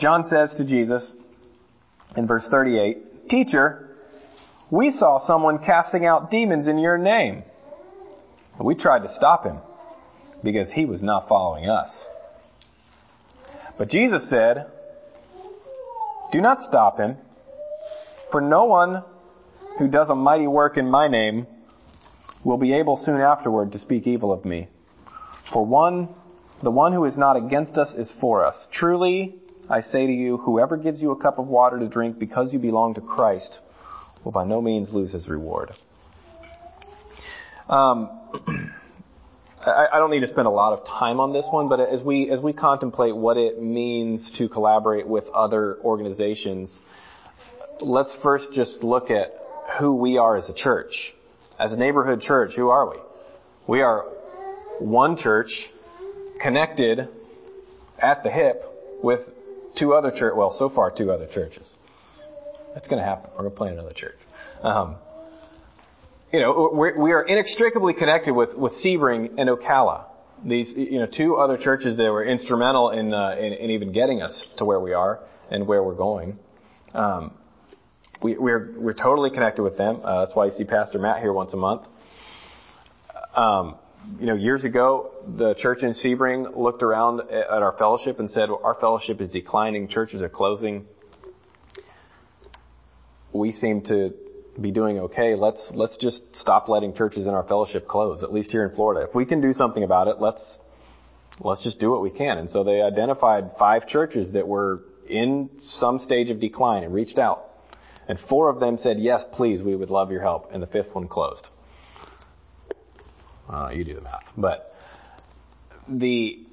John 0.00 0.24
says 0.24 0.54
to 0.56 0.64
Jesus 0.64 1.12
in 2.16 2.26
verse 2.26 2.46
38, 2.50 3.28
Teacher, 3.28 3.91
we 4.72 4.90
saw 4.90 5.24
someone 5.26 5.58
casting 5.58 6.06
out 6.06 6.30
demons 6.30 6.66
in 6.66 6.78
your 6.78 6.96
name. 6.96 7.44
We 8.58 8.74
tried 8.74 9.00
to 9.00 9.14
stop 9.14 9.44
him 9.44 9.58
because 10.42 10.72
he 10.72 10.86
was 10.86 11.02
not 11.02 11.28
following 11.28 11.68
us. 11.68 11.90
But 13.76 13.90
Jesus 13.90 14.30
said, 14.30 14.66
do 16.32 16.40
not 16.40 16.62
stop 16.62 16.98
him, 16.98 17.18
for 18.30 18.40
no 18.40 18.64
one 18.64 19.04
who 19.78 19.88
does 19.88 20.08
a 20.08 20.14
mighty 20.14 20.46
work 20.46 20.78
in 20.78 20.90
my 20.90 21.06
name 21.06 21.46
will 22.42 22.56
be 22.56 22.72
able 22.72 22.96
soon 23.04 23.20
afterward 23.20 23.72
to 23.72 23.78
speak 23.78 24.06
evil 24.06 24.32
of 24.32 24.46
me. 24.46 24.68
For 25.52 25.66
one, 25.66 26.08
the 26.62 26.70
one 26.70 26.94
who 26.94 27.04
is 27.04 27.18
not 27.18 27.36
against 27.36 27.76
us 27.76 27.92
is 27.94 28.10
for 28.22 28.46
us. 28.46 28.56
Truly, 28.72 29.34
I 29.68 29.82
say 29.82 30.06
to 30.06 30.12
you, 30.12 30.38
whoever 30.38 30.78
gives 30.78 31.02
you 31.02 31.10
a 31.10 31.20
cup 31.20 31.38
of 31.38 31.46
water 31.46 31.78
to 31.78 31.88
drink 31.88 32.18
because 32.18 32.54
you 32.54 32.58
belong 32.58 32.94
to 32.94 33.02
Christ 33.02 33.58
will 34.24 34.32
by 34.32 34.44
no 34.44 34.60
means 34.60 34.90
lose 34.92 35.12
his 35.12 35.28
reward. 35.28 35.72
Um, 37.68 38.10
I, 39.64 39.86
I 39.92 39.98
don't 39.98 40.10
need 40.10 40.20
to 40.20 40.28
spend 40.28 40.46
a 40.46 40.50
lot 40.50 40.78
of 40.78 40.86
time 40.86 41.20
on 41.20 41.32
this 41.32 41.46
one, 41.50 41.68
but 41.68 41.80
as 41.80 42.02
we 42.02 42.30
as 42.30 42.40
we 42.40 42.52
contemplate 42.52 43.16
what 43.16 43.36
it 43.36 43.62
means 43.62 44.32
to 44.38 44.48
collaborate 44.48 45.06
with 45.06 45.24
other 45.28 45.78
organizations, 45.84 46.80
let's 47.80 48.14
first 48.22 48.52
just 48.52 48.82
look 48.82 49.10
at 49.10 49.34
who 49.78 49.94
we 49.94 50.18
are 50.18 50.36
as 50.36 50.48
a 50.48 50.54
church. 50.54 51.14
As 51.58 51.72
a 51.72 51.76
neighborhood 51.76 52.20
church, 52.20 52.54
who 52.56 52.68
are 52.68 52.90
we? 52.90 52.96
We 53.68 53.82
are 53.82 54.04
one 54.80 55.16
church 55.16 55.48
connected 56.40 57.08
at 58.00 58.24
the 58.24 58.30
hip 58.30 58.64
with 59.02 59.20
two 59.78 59.94
other 59.94 60.10
church. 60.10 60.34
Well, 60.36 60.56
so 60.58 60.68
far 60.68 60.90
two 60.90 61.12
other 61.12 61.28
churches. 61.32 61.76
That's 62.74 62.88
going 62.88 63.02
to 63.02 63.08
happen. 63.08 63.30
We're 63.32 63.42
going 63.42 63.50
to 63.50 63.56
plant 63.56 63.72
another 63.74 63.92
church. 63.92 64.18
Um, 64.62 64.96
you 66.32 66.40
know, 66.40 66.70
we're, 66.72 66.98
we 66.98 67.12
are 67.12 67.22
inextricably 67.22 67.92
connected 67.92 68.32
with, 68.32 68.54
with 68.54 68.72
Sebring 68.84 69.38
and 69.38 69.50
Ocala. 69.50 70.06
These, 70.44 70.72
you 70.76 70.98
know, 70.98 71.06
two 71.06 71.36
other 71.36 71.58
churches 71.58 71.96
that 71.98 72.04
were 72.04 72.24
instrumental 72.24 72.90
in, 72.90 73.12
uh, 73.12 73.36
in, 73.38 73.52
in 73.52 73.70
even 73.70 73.92
getting 73.92 74.22
us 74.22 74.46
to 74.58 74.64
where 74.64 74.80
we 74.80 74.92
are 74.92 75.20
and 75.50 75.66
where 75.66 75.82
we're 75.82 75.94
going. 75.94 76.38
Um, 76.94 77.32
we, 78.22 78.36
we're, 78.38 78.74
we're 78.78 78.94
totally 78.94 79.30
connected 79.30 79.62
with 79.62 79.76
them. 79.76 80.00
Uh, 80.02 80.24
that's 80.24 80.36
why 80.36 80.46
you 80.46 80.52
see 80.56 80.64
Pastor 80.64 80.98
Matt 80.98 81.20
here 81.20 81.32
once 81.32 81.52
a 81.52 81.56
month. 81.56 81.82
Um, 83.36 83.76
you 84.18 84.26
know, 84.26 84.34
years 84.34 84.64
ago, 84.64 85.12
the 85.36 85.54
church 85.54 85.82
in 85.82 85.94
Sebring 85.94 86.56
looked 86.56 86.82
around 86.82 87.20
at 87.20 87.62
our 87.62 87.76
fellowship 87.78 88.18
and 88.18 88.30
said, 88.30 88.48
well, 88.48 88.60
our 88.64 88.76
fellowship 88.80 89.20
is 89.20 89.30
declining, 89.30 89.88
churches 89.88 90.22
are 90.22 90.28
closing. 90.28 90.86
We 93.32 93.52
seem 93.52 93.82
to 93.82 94.14
be 94.60 94.70
doing 94.70 94.98
okay. 94.98 95.34
Let's 95.34 95.62
let's 95.74 95.96
just 95.96 96.22
stop 96.34 96.68
letting 96.68 96.94
churches 96.94 97.26
in 97.26 97.30
our 97.30 97.44
fellowship 97.44 97.88
close. 97.88 98.22
At 98.22 98.32
least 98.32 98.50
here 98.50 98.66
in 98.66 98.74
Florida, 98.74 99.08
if 99.08 99.14
we 99.14 99.24
can 99.24 99.40
do 99.40 99.54
something 99.54 99.82
about 99.82 100.08
it, 100.08 100.16
let's 100.20 100.42
let's 101.40 101.62
just 101.62 101.80
do 101.80 101.90
what 101.90 102.02
we 102.02 102.10
can. 102.10 102.38
And 102.38 102.50
so 102.50 102.64
they 102.64 102.82
identified 102.82 103.52
five 103.58 103.88
churches 103.88 104.32
that 104.32 104.46
were 104.46 104.82
in 105.08 105.50
some 105.60 106.00
stage 106.04 106.30
of 106.30 106.40
decline 106.40 106.84
and 106.84 106.92
reached 106.92 107.18
out. 107.18 107.48
And 108.08 108.18
four 108.28 108.50
of 108.50 108.60
them 108.60 108.78
said, 108.82 108.98
"Yes, 108.98 109.22
please, 109.32 109.62
we 109.62 109.74
would 109.74 109.90
love 109.90 110.10
your 110.10 110.22
help." 110.22 110.50
And 110.52 110.62
the 110.62 110.66
fifth 110.66 110.94
one 110.94 111.08
closed. 111.08 111.46
Uh, 113.48 113.70
you 113.72 113.84
do 113.84 113.94
the 113.94 114.00
math, 114.00 114.24
but 114.36 114.74
the 115.88 116.46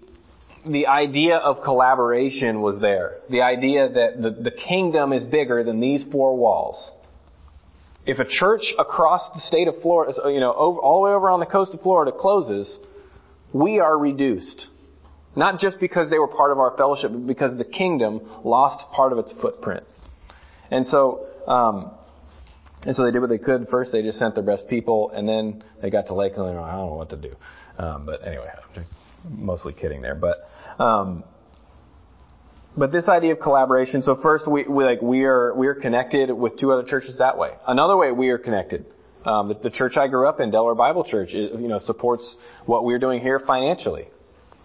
the 0.66 0.88
idea 0.88 1.38
of 1.38 1.64
collaboration 1.64 2.62
was 2.62 2.80
there. 2.80 3.18
The 3.30 3.42
idea 3.42 3.90
that 3.90 4.22
the, 4.22 4.44
the 4.44 4.52
kingdom 4.52 5.14
is 5.14 5.24
bigger 5.24 5.64
than 5.64 5.80
these 5.80 6.04
four 6.12 6.36
walls 6.36 6.92
if 8.10 8.18
a 8.18 8.26
church 8.26 8.64
across 8.80 9.22
the 9.36 9.42
state 9.42 9.68
of 9.68 9.82
Florida, 9.82 10.14
you 10.26 10.40
know, 10.40 10.54
over, 10.54 10.80
all 10.80 11.02
the 11.02 11.10
way 11.10 11.16
over 11.16 11.30
on 11.30 11.40
the 11.40 11.46
coast 11.46 11.74
of 11.74 11.82
Florida 11.82 12.12
closes, 12.12 12.78
we 13.54 13.80
are 13.80 13.98
reduced. 13.98 14.68
Not 15.36 15.60
just 15.60 15.80
because 15.80 16.10
they 16.10 16.18
were 16.18 16.28
part 16.28 16.52
of 16.52 16.58
our 16.58 16.76
fellowship, 16.76 17.12
but 17.12 17.28
because 17.28 17.58
the 17.58 17.66
kingdom 17.66 18.22
lost 18.44 18.84
part 18.92 19.14
of 19.14 19.20
its 19.20 19.32
footprint. 19.40 19.84
And 20.72 20.88
so, 20.88 21.28
um, 21.48 21.92
and 22.84 22.96
so 22.96 23.04
they 23.04 23.12
did 23.12 23.20
what 23.20 23.30
they 23.30 23.38
could. 23.38 23.68
First, 23.70 23.92
they 23.92 24.02
just 24.02 24.18
sent 24.18 24.34
their 24.34 24.44
best 24.44 24.68
people, 24.68 25.12
and 25.14 25.30
then 25.30 25.64
they 25.82 25.90
got 25.92 26.08
to 26.08 26.14
Lakeland 26.14 26.58
and 26.58 26.66
I 26.66 26.72
don't 26.72 26.90
know 26.90 26.96
what 26.96 27.10
to 27.12 27.18
do. 27.18 27.36
Um, 27.78 28.06
but 28.06 28.26
anyway, 28.26 28.50
I'm 28.52 28.74
just 28.74 28.94
mostly 29.28 29.74
kidding 29.74 30.02
there. 30.02 30.16
But, 30.16 30.50
um, 30.82 31.24
but 32.78 32.92
this 32.92 33.08
idea 33.08 33.34
of 33.34 33.40
collaboration. 33.40 34.04
So 34.04 34.16
first, 34.22 34.48
we, 34.48 34.64
we 34.64 34.84
like 34.84 35.02
we 35.02 35.24
are 35.24 35.54
we 35.56 35.68
are 35.68 35.76
connected 35.76 36.32
with 36.32 36.60
two 36.60 36.72
other 36.72 36.84
churches 36.84 37.18
that 37.18 37.38
way. 37.38 37.52
Another 37.68 37.98
way 37.98 38.12
we 38.12 38.30
are 38.30 38.38
connected. 38.38 38.86
Um, 39.26 39.50
the, 39.50 39.56
the 39.56 39.70
church 39.70 39.98
I 39.98 40.08
grew 40.08 40.28
up 40.28 40.40
in, 40.40 40.52
Delaware 40.52 40.76
Bible 40.76 41.04
Church, 41.04 41.30
is, 41.34 41.52
you 41.60 41.68
know, 41.68 41.80
supports 41.86 42.36
what 42.66 42.86
we're 42.86 43.00
doing 43.00 43.22
here 43.22 43.40
financially. 43.46 44.08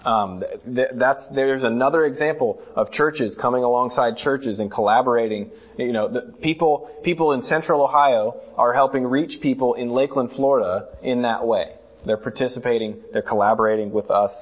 Um, 0.05 0.45
th- 0.65 0.91
that's 0.95 1.23
there's 1.35 1.65
another 1.65 2.05
example 2.05 2.63
of 2.77 2.93
churches 2.93 3.35
coming 3.41 3.65
alongside 3.65 4.19
churches 4.19 4.59
and 4.59 4.71
collaborating. 4.71 5.51
You 5.79 5.93
know, 5.93 6.13
the 6.13 6.35
people 6.43 6.91
people 7.03 7.33
in 7.33 7.43
Central 7.43 7.83
Ohio 7.83 8.41
are 8.57 8.75
helping 8.75 9.05
reach 9.05 9.41
people 9.41 9.75
in 9.75 9.91
Lakeland, 9.91 10.31
Florida, 10.37 10.89
in 11.03 11.23
that 11.23 11.47
way. 11.47 11.75
They're 12.05 12.17
participating. 12.17 13.03
They're 13.13 13.23
collaborating 13.23 13.93
with 13.93 14.11
us 14.11 14.33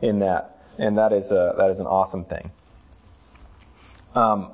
in 0.00 0.20
that, 0.20 0.58
and 0.78 0.98
that 0.98 1.12
is 1.12 1.30
a, 1.30 1.54
that 1.58 1.70
is 1.70 1.78
an 1.78 1.86
awesome 1.86 2.24
thing. 2.24 2.50
Um, 4.14 4.52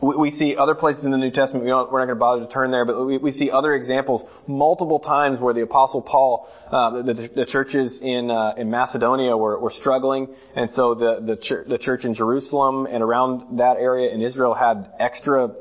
we, 0.00 0.16
we, 0.16 0.30
see 0.30 0.56
other 0.56 0.74
places 0.74 1.04
in 1.04 1.12
the 1.12 1.16
New 1.16 1.30
Testament. 1.30 1.64
We 1.64 1.70
we're 1.70 1.76
not 1.76 1.90
going 1.90 2.08
to 2.08 2.14
bother 2.16 2.46
to 2.46 2.52
turn 2.52 2.70
there, 2.70 2.84
but 2.84 3.04
we, 3.04 3.18
we, 3.18 3.32
see 3.32 3.50
other 3.50 3.74
examples 3.74 4.28
multiple 4.46 4.98
times 4.98 5.40
where 5.40 5.54
the 5.54 5.62
Apostle 5.62 6.02
Paul, 6.02 6.48
uh, 6.70 7.02
the, 7.02 7.30
the, 7.34 7.46
churches 7.46 7.98
in 8.02 8.30
uh, 8.30 8.54
in 8.56 8.68
Macedonia 8.68 9.36
were, 9.36 9.58
were 9.60 9.72
struggling, 9.80 10.28
and 10.56 10.70
so 10.72 10.94
the 10.94 11.24
the, 11.24 11.36
church, 11.36 11.68
the 11.68 11.78
church 11.78 12.04
in 12.04 12.14
Jerusalem 12.14 12.86
and 12.86 13.02
around 13.02 13.58
that 13.58 13.76
area 13.76 14.12
in 14.12 14.22
Israel 14.22 14.54
had 14.54 14.92
extra 14.98 15.52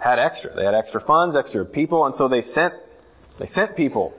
had 0.00 0.18
extra. 0.18 0.54
They 0.54 0.64
had 0.64 0.74
extra 0.74 1.00
funds, 1.04 1.36
extra 1.36 1.64
people, 1.64 2.06
and 2.06 2.14
so 2.16 2.28
they 2.28 2.42
sent 2.54 2.74
they 3.40 3.46
sent 3.46 3.76
people 3.76 4.14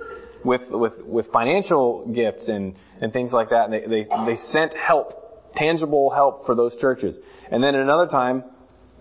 with 0.48 0.64
with 0.70 0.96
with 1.04 1.26
financial 1.32 2.08
gifts 2.08 2.48
and 2.48 2.76
and 3.02 3.14
things 3.14 3.32
like 3.32 3.50
that. 3.50 3.66
And 3.66 3.74
they 3.74 3.82
they 3.82 4.04
they 4.26 4.38
sent 4.38 4.72
help, 4.76 5.54
tangible 5.56 6.10
help 6.10 6.46
for 6.46 6.56
those 6.56 6.76
churches. 6.78 7.18
And 7.52 7.64
then 7.64 7.76
another 7.76 8.08
time, 8.08 8.44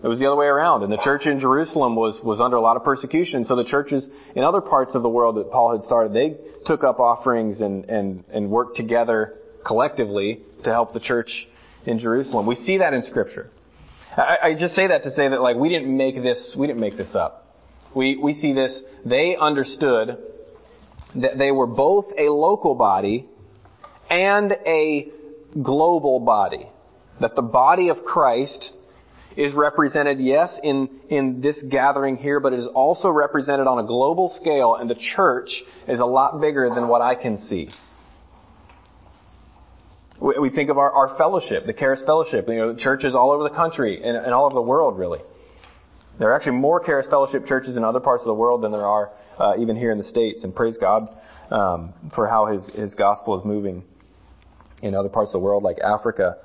it 0.03 0.07
was 0.07 0.19
the 0.19 0.27
other 0.27 0.35
way 0.35 0.45
around. 0.45 0.83
And 0.83 0.91
the 0.91 1.01
church 1.03 1.25
in 1.25 1.39
Jerusalem 1.39 1.95
was, 1.95 2.19
was 2.23 2.39
under 2.39 2.57
a 2.57 2.61
lot 2.61 2.77
of 2.77 2.83
persecution. 2.83 3.45
So 3.45 3.55
the 3.55 3.63
churches 3.63 4.05
in 4.35 4.43
other 4.43 4.61
parts 4.61 4.93
of 4.93 5.01
the 5.01 5.09
world 5.09 5.37
that 5.37 5.49
Paul 5.51 5.71
had 5.75 5.83
started, 5.83 6.13
they 6.13 6.37
took 6.65 6.83
up 6.83 6.99
offerings 6.99 7.61
and, 7.61 7.85
and, 7.85 8.23
and 8.31 8.51
worked 8.51 8.77
together 8.77 9.39
collectively 9.65 10.41
to 10.63 10.69
help 10.69 10.93
the 10.93 10.99
church 10.99 11.47
in 11.85 11.97
Jerusalem. 11.97 12.45
We 12.45 12.55
see 12.55 12.77
that 12.77 12.93
in 12.93 13.03
scripture. 13.03 13.49
I, 14.15 14.37
I 14.43 14.59
just 14.59 14.75
say 14.75 14.87
that 14.87 15.03
to 15.03 15.11
say 15.11 15.27
that 15.29 15.41
like 15.41 15.55
we 15.55 15.69
didn't 15.69 15.95
make 15.95 16.15
this, 16.21 16.55
we 16.57 16.67
didn't 16.67 16.81
make 16.81 16.97
this 16.97 17.15
up. 17.15 17.33
We, 17.95 18.17
we 18.17 18.33
see 18.33 18.53
this, 18.53 18.79
they 19.05 19.35
understood 19.39 20.17
that 21.15 21.37
they 21.37 21.51
were 21.51 21.67
both 21.67 22.05
a 22.17 22.29
local 22.29 22.75
body 22.75 23.27
and 24.09 24.51
a 24.65 25.07
global 25.61 26.19
body 26.19 26.67
that 27.19 27.35
the 27.35 27.41
body 27.41 27.89
of 27.89 28.03
Christ 28.03 28.71
is 29.35 29.53
represented, 29.53 30.19
yes, 30.19 30.51
in, 30.63 30.89
in 31.09 31.41
this 31.41 31.61
gathering 31.69 32.17
here, 32.17 32.39
but 32.39 32.53
it 32.53 32.59
is 32.59 32.67
also 32.73 33.09
represented 33.09 33.67
on 33.67 33.79
a 33.79 33.87
global 33.87 34.35
scale, 34.39 34.75
and 34.75 34.89
the 34.89 34.95
church 35.15 35.63
is 35.87 35.99
a 35.99 36.05
lot 36.05 36.41
bigger 36.41 36.69
than 36.73 36.87
what 36.87 37.01
I 37.01 37.15
can 37.15 37.37
see. 37.37 37.69
We, 40.19 40.39
we 40.39 40.49
think 40.49 40.71
of 40.71 40.79
our, 40.79 40.91
our 40.91 41.17
fellowship, 41.17 41.67
the 41.67 41.73
Charis 41.73 42.01
Fellowship, 42.05 42.47
you 42.47 42.55
know, 42.55 42.75
churches 42.75 43.13
all 43.13 43.31
over 43.31 43.43
the 43.43 43.55
country 43.55 44.01
and, 44.03 44.17
and 44.17 44.33
all 44.33 44.45
over 44.45 44.55
the 44.55 44.61
world, 44.61 44.97
really. 44.97 45.19
There 46.19 46.29
are 46.29 46.35
actually 46.35 46.53
more 46.53 46.83
Charis 46.83 47.05
Fellowship 47.09 47.45
churches 47.45 47.77
in 47.77 47.83
other 47.83 47.99
parts 47.99 48.21
of 48.21 48.27
the 48.27 48.33
world 48.33 48.63
than 48.63 48.71
there 48.71 48.85
are 48.85 49.11
uh, 49.39 49.53
even 49.59 49.75
here 49.75 49.91
in 49.91 49.97
the 49.97 50.03
States, 50.03 50.43
and 50.43 50.55
praise 50.55 50.77
God 50.77 51.09
um, 51.51 51.93
for 52.15 52.27
how 52.27 52.47
His, 52.47 52.67
His 52.67 52.95
gospel 52.95 53.39
is 53.39 53.45
moving 53.45 53.83
in 54.81 54.95
other 54.95 55.09
parts 55.09 55.29
of 55.29 55.33
the 55.33 55.39
world, 55.39 55.63
like 55.63 55.79
Africa. 55.79 56.37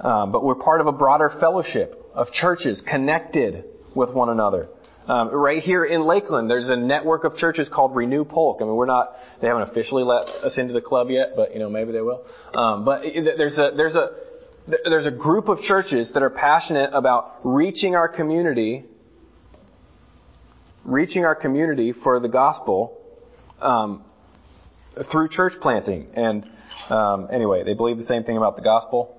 Um, 0.00 0.32
but 0.32 0.42
we're 0.42 0.54
part 0.54 0.80
of 0.80 0.86
a 0.86 0.92
broader 0.92 1.32
fellowship 1.40 2.02
of 2.14 2.32
churches 2.32 2.82
connected 2.88 3.64
with 3.94 4.10
one 4.10 4.30
another. 4.30 4.68
Um, 5.06 5.28
right 5.30 5.62
here 5.62 5.84
in 5.84 6.04
Lakeland, 6.06 6.48
there's 6.48 6.68
a 6.68 6.76
network 6.76 7.24
of 7.24 7.36
churches 7.36 7.68
called 7.68 7.94
Renew 7.96 8.24
Polk. 8.24 8.58
I 8.60 8.64
mean, 8.64 8.76
we're 8.76 8.86
not, 8.86 9.16
they 9.40 9.48
haven't 9.48 9.68
officially 9.70 10.04
let 10.04 10.28
us 10.44 10.56
into 10.56 10.72
the 10.72 10.80
club 10.80 11.10
yet, 11.10 11.32
but 11.34 11.52
you 11.52 11.58
know, 11.58 11.68
maybe 11.68 11.92
they 11.92 12.00
will. 12.00 12.24
Um, 12.54 12.84
but 12.84 13.02
there's 13.02 13.58
a, 13.58 13.70
there's 13.76 13.94
a, 13.94 14.10
there's 14.66 15.06
a 15.06 15.10
group 15.10 15.48
of 15.48 15.60
churches 15.60 16.08
that 16.14 16.22
are 16.22 16.30
passionate 16.30 16.90
about 16.92 17.40
reaching 17.42 17.96
our 17.96 18.08
community, 18.08 18.84
reaching 20.84 21.24
our 21.24 21.34
community 21.34 21.92
for 21.92 22.20
the 22.20 22.28
gospel, 22.28 22.98
um, 23.60 24.04
through 25.10 25.28
church 25.28 25.54
planting. 25.60 26.08
And, 26.14 26.46
um, 26.90 27.28
anyway, 27.32 27.64
they 27.64 27.74
believe 27.74 27.98
the 27.98 28.06
same 28.06 28.24
thing 28.24 28.36
about 28.36 28.56
the 28.56 28.62
gospel 28.62 29.16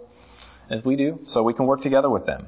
as 0.69 0.83
we 0.83 0.95
do, 0.95 1.19
so 1.29 1.43
we 1.43 1.53
can 1.53 1.65
work 1.65 1.81
together 1.81 2.09
with 2.09 2.25
them. 2.25 2.47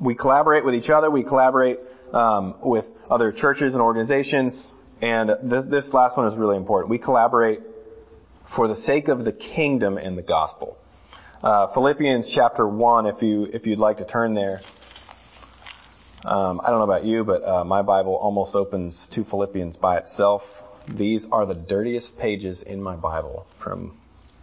We 0.00 0.14
collaborate 0.14 0.64
with 0.64 0.74
each 0.74 0.90
other. 0.90 1.10
We 1.10 1.22
collaborate 1.22 1.78
um, 2.12 2.56
with 2.62 2.84
other 3.08 3.32
churches 3.32 3.72
and 3.72 3.80
organizations. 3.80 4.66
And 5.00 5.30
this, 5.50 5.64
this 5.70 5.92
last 5.92 6.16
one 6.16 6.26
is 6.26 6.36
really 6.36 6.56
important. 6.56 6.90
We 6.90 6.98
collaborate 6.98 7.60
for 8.54 8.68
the 8.68 8.76
sake 8.76 9.08
of 9.08 9.24
the 9.24 9.32
kingdom 9.32 9.96
and 9.96 10.16
the 10.16 10.22
gospel. 10.22 10.76
Uh, 11.42 11.72
Philippians 11.72 12.32
chapter 12.34 12.66
one, 12.66 13.06
if 13.06 13.22
you 13.22 13.44
if 13.52 13.66
you'd 13.66 13.78
like 13.78 13.98
to 13.98 14.06
turn 14.06 14.34
there. 14.34 14.60
Um, 16.26 16.60
I 16.60 16.70
don't 16.70 16.78
know 16.78 16.84
about 16.84 17.04
you, 17.04 17.22
but 17.22 17.46
uh, 17.46 17.64
my 17.64 17.82
Bible 17.82 18.16
almost 18.16 18.56
opens 18.56 19.06
to 19.12 19.24
Philippians 19.24 19.76
by 19.76 19.98
itself. 19.98 20.42
These 20.88 21.24
are 21.30 21.46
the 21.46 21.54
dirtiest 21.54 22.18
pages 22.18 22.62
in 22.66 22.82
my 22.82 22.96
Bible 22.96 23.46
from 23.62 23.96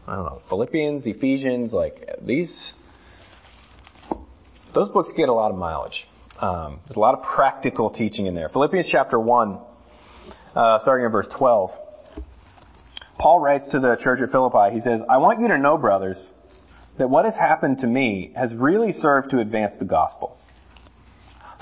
I 0.08 0.15
don't 0.15 0.26
know, 0.26 0.41
Philippians, 0.50 1.06
Ephesians, 1.06 1.72
like 1.72 2.10
these, 2.22 2.74
those 4.74 4.89
books 4.89 5.10
get 5.15 5.30
a 5.30 5.34
lot 5.34 5.52
of 5.52 5.58
mileage. 5.58 6.08
Um, 6.39 6.80
there's 6.86 6.98
a 6.98 7.00
lot 7.00 7.17
of 7.17 7.24
practical 7.24 7.89
teaching 7.89 8.26
in 8.26 8.36
there. 8.36 8.50
Philippians 8.50 8.88
chapter 8.89 9.17
1, 9.17 9.60
uh, 10.56 10.80
starting 10.80 11.06
in 11.06 11.12
verse 11.12 11.28
12. 11.38 11.72
Paul 13.17 13.39
writes 13.39 13.69
to 13.72 13.80
the 13.80 13.98
church 14.02 14.19
at 14.22 14.32
Philippi, 14.32 14.76
he 14.76 14.82
says, 14.82 15.00
I 15.10 15.17
want 15.17 15.39
you 15.39 15.48
to 15.50 15.58
know, 15.58 15.78
brothers, 15.78 16.17
that 16.98 17.10
what 17.10 17.24
has 17.24 17.36
happened 17.36 17.80
to 17.80 17.88
me 17.88 18.34
has 18.36 18.54
really 18.54 18.91
served 18.91 19.30
to 19.32 19.39
advance 19.39 19.74
the 19.80 19.86
gospel. 19.86 20.38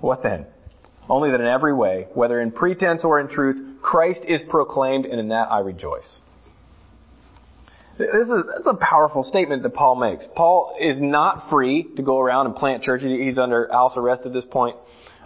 What 0.00 0.22
then? 0.22 0.46
Only 1.08 1.30
that 1.30 1.40
in 1.40 1.46
every 1.46 1.74
way, 1.74 2.06
whether 2.14 2.40
in 2.40 2.52
pretense 2.52 3.02
or 3.04 3.18
in 3.20 3.28
truth, 3.28 3.80
Christ 3.82 4.20
is 4.26 4.40
proclaimed, 4.48 5.06
and 5.06 5.18
in 5.18 5.28
that 5.28 5.50
I 5.50 5.60
rejoice. 5.60 6.18
This 7.98 8.08
is 8.08 8.44
that's 8.54 8.66
a 8.66 8.74
powerful 8.74 9.24
statement 9.24 9.62
that 9.62 9.74
Paul 9.74 9.96
makes. 9.96 10.24
Paul 10.34 10.76
is 10.80 10.98
not 10.98 11.50
free 11.50 11.86
to 11.96 12.02
go 12.02 12.18
around 12.18 12.46
and 12.46 12.56
plant 12.56 12.82
churches. 12.82 13.10
He's 13.10 13.36
under 13.36 13.68
house 13.70 13.92
arrest 13.96 14.22
at 14.24 14.32
this 14.32 14.44
point. 14.50 14.76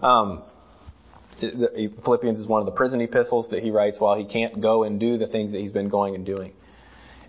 Um, 0.03 0.43
Philippians 1.39 2.41
is 2.41 2.47
one 2.47 2.61
of 2.61 2.67
the 2.67 2.73
prison 2.73 3.01
epistles 3.01 3.49
that 3.51 3.63
he 3.63 3.71
writes 3.71 3.99
while 4.01 4.17
he 4.17 4.25
can't 4.25 4.61
go 4.61 4.85
and 4.85 4.99
do 4.99 5.19
the 5.19 5.27
things 5.27 5.53
that 5.53 5.61
he's 5.61 5.73
been 5.73 5.89
going 5.89 6.15
and 6.15 6.25
doing. 6.25 6.53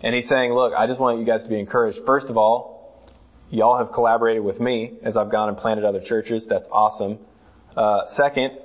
And 0.02 0.14
he's 0.14 0.28
saying, 0.28 0.52
look, 0.52 0.72
I 0.76 0.86
just 0.86 1.00
want 1.00 1.18
you 1.18 1.24
guys 1.24 1.42
to 1.42 1.48
be 1.48 1.58
encouraged. 1.58 1.98
First 2.06 2.26
of 2.26 2.36
all, 2.36 3.10
y'all 3.50 3.78
have 3.78 3.92
collaborated 3.92 4.42
with 4.42 4.60
me 4.60 4.98
as 5.02 5.16
I've 5.16 5.30
gone 5.30 5.48
and 5.48 5.58
planted 5.58 5.84
other 5.84 6.00
churches. 6.00 6.44
That's 6.48 6.68
awesome. 6.70 7.18
Uh, 7.76 8.06
second, 8.16 8.58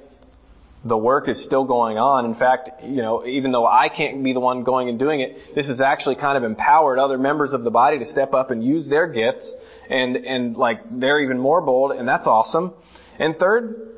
the 0.83 0.97
work 0.97 1.29
is 1.29 1.43
still 1.43 1.65
going 1.65 1.97
on. 1.97 2.25
In 2.25 2.35
fact, 2.35 2.83
you 2.83 3.01
know, 3.01 3.25
even 3.25 3.51
though 3.51 3.67
I 3.67 3.89
can't 3.89 4.23
be 4.23 4.33
the 4.33 4.39
one 4.39 4.63
going 4.63 4.89
and 4.89 4.97
doing 4.97 5.19
it, 5.19 5.53
this 5.53 5.67
has 5.67 5.79
actually 5.79 6.15
kind 6.15 6.37
of 6.37 6.43
empowered 6.43 6.97
other 6.97 7.17
members 7.17 7.51
of 7.53 7.63
the 7.63 7.69
body 7.69 7.99
to 7.99 8.11
step 8.11 8.33
up 8.33 8.49
and 8.49 8.63
use 8.63 8.87
their 8.87 9.07
gifts 9.07 9.47
and, 9.89 10.15
and 10.15 10.57
like, 10.57 10.79
they're 10.89 11.19
even 11.19 11.37
more 11.37 11.61
bold 11.61 11.91
and 11.91 12.07
that's 12.07 12.25
awesome. 12.25 12.73
And 13.19 13.37
third, 13.37 13.89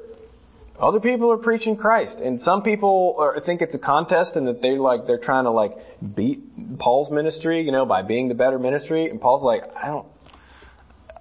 Other 0.80 1.00
people 1.00 1.32
are 1.32 1.38
preaching 1.38 1.78
Christ, 1.78 2.18
and 2.18 2.42
some 2.42 2.64
people 2.64 3.16
are, 3.20 3.40
think 3.40 3.62
it's 3.62 3.76
a 3.76 3.80
contest, 3.80 4.32
and 4.36 4.48
that 4.48 4.62
they 4.62 4.78
like 4.78 5.06
they're 5.06 5.20
trying 5.20 5.44
to 5.44 5.52
like 5.52 5.78
beat 6.16 6.80
Paul's 6.80 7.12
ministry, 7.12 7.62
you 7.64 7.72
know, 7.72 7.86
by 7.86 8.02
being 8.02 8.28
the 8.28 8.34
better 8.34 8.58
ministry. 8.58 9.10
And 9.10 9.22
Paul's 9.22 9.44
like, 9.44 9.64
I 9.76 9.88
don't. 9.88 10.08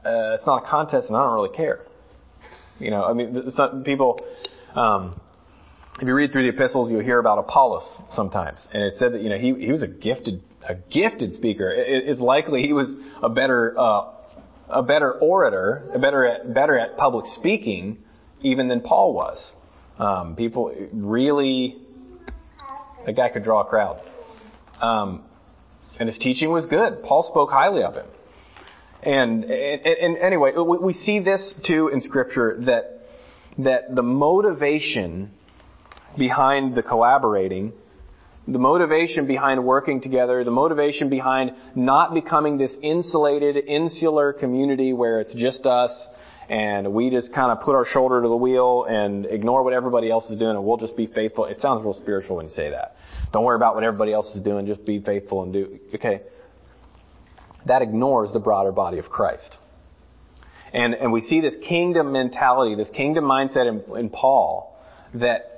Uh, 0.04 0.36
it's 0.36 0.46
not 0.46 0.64
a 0.64 0.66
contest, 0.66 1.08
and 1.08 1.16
I 1.16 1.22
don't 1.22 1.34
really 1.34 1.54
care. 1.54 1.86
You 2.82 2.90
know, 2.90 3.04
I 3.04 3.12
mean, 3.12 3.52
people. 3.84 4.20
Um, 4.74 5.20
if 6.00 6.08
you 6.08 6.14
read 6.14 6.32
through 6.32 6.50
the 6.50 6.56
epistles, 6.56 6.90
you'll 6.90 7.02
hear 7.02 7.18
about 7.18 7.38
Apollos 7.38 7.84
sometimes, 8.12 8.58
and 8.72 8.82
it 8.82 8.94
said 8.98 9.12
that 9.12 9.22
you 9.22 9.28
know 9.28 9.36
he 9.36 9.54
he 9.66 9.70
was 9.70 9.82
a 9.82 9.86
gifted 9.86 10.42
a 10.66 10.74
gifted 10.74 11.32
speaker. 11.32 11.70
It, 11.70 12.08
it's 12.08 12.20
likely 12.20 12.62
he 12.62 12.72
was 12.72 12.88
a 13.22 13.28
better 13.28 13.78
uh, 13.78 14.12
a 14.68 14.82
better 14.82 15.12
orator, 15.12 15.90
a 15.94 15.98
better 15.98 16.26
at 16.26 16.54
better 16.54 16.78
at 16.78 16.96
public 16.96 17.26
speaking 17.26 17.98
even 18.42 18.68
than 18.68 18.80
Paul 18.80 19.14
was. 19.14 19.52
Um, 19.98 20.36
people 20.36 20.74
really, 20.92 21.76
that 23.06 23.14
guy 23.14 23.28
could 23.28 23.44
draw 23.44 23.62
a 23.62 23.64
crowd. 23.64 24.00
Um, 24.80 25.24
and 26.00 26.08
his 26.08 26.18
teaching 26.18 26.50
was 26.50 26.66
good. 26.66 27.02
Paul 27.04 27.28
spoke 27.30 27.50
highly 27.50 27.82
of 27.82 27.94
him. 27.94 28.06
And, 29.02 29.44
and, 29.44 29.86
and 29.86 30.18
anyway, 30.18 30.52
we, 30.56 30.78
we 30.78 30.92
see 30.92 31.20
this 31.20 31.54
too 31.66 31.88
in 31.88 32.00
Scripture 32.00 32.62
that 32.66 33.02
that 33.58 33.94
the 33.94 34.02
motivation 34.02 35.30
behind 36.16 36.74
the 36.74 36.82
collaborating, 36.82 37.72
the 38.48 38.58
motivation 38.58 39.26
behind 39.26 39.64
working 39.64 40.00
together, 40.00 40.42
the 40.44 40.50
motivation 40.50 41.08
behind 41.08 41.52
not 41.74 42.14
becoming 42.14 42.58
this 42.58 42.72
insulated, 42.82 43.56
insular 43.56 44.32
community 44.32 44.92
where 44.92 45.20
it's 45.20 45.34
just 45.34 45.64
us 45.66 45.92
and 46.48 46.92
we 46.92 47.08
just 47.08 47.32
kind 47.32 47.52
of 47.52 47.64
put 47.64 47.74
our 47.74 47.86
shoulder 47.86 48.20
to 48.20 48.28
the 48.28 48.36
wheel 48.36 48.84
and 48.88 49.26
ignore 49.26 49.62
what 49.62 49.72
everybody 49.72 50.10
else 50.10 50.28
is 50.28 50.38
doing 50.38 50.56
and 50.56 50.64
we'll 50.64 50.76
just 50.76 50.96
be 50.96 51.06
faithful. 51.06 51.44
It 51.44 51.58
sounds 51.60 51.82
real 51.84 51.94
spiritual 51.94 52.36
when 52.36 52.46
you 52.46 52.52
say 52.52 52.70
that. 52.70 52.96
Don't 53.32 53.44
worry 53.44 53.56
about 53.56 53.74
what 53.74 53.84
everybody 53.84 54.12
else 54.12 54.34
is 54.34 54.42
doing, 54.42 54.66
just 54.66 54.84
be 54.84 55.00
faithful 55.00 55.42
and 55.42 55.52
do, 55.52 55.78
okay. 55.94 56.22
That 57.66 57.82
ignores 57.82 58.32
the 58.32 58.40
broader 58.40 58.72
body 58.72 58.98
of 58.98 59.08
Christ. 59.08 59.56
And, 60.72 60.94
and 60.94 61.12
we 61.12 61.20
see 61.20 61.40
this 61.40 61.54
kingdom 61.68 62.12
mentality, 62.12 62.74
this 62.74 62.90
kingdom 62.90 63.24
mindset 63.24 63.68
in, 63.68 63.96
in 63.96 64.10
Paul 64.10 64.74
that 65.14 65.52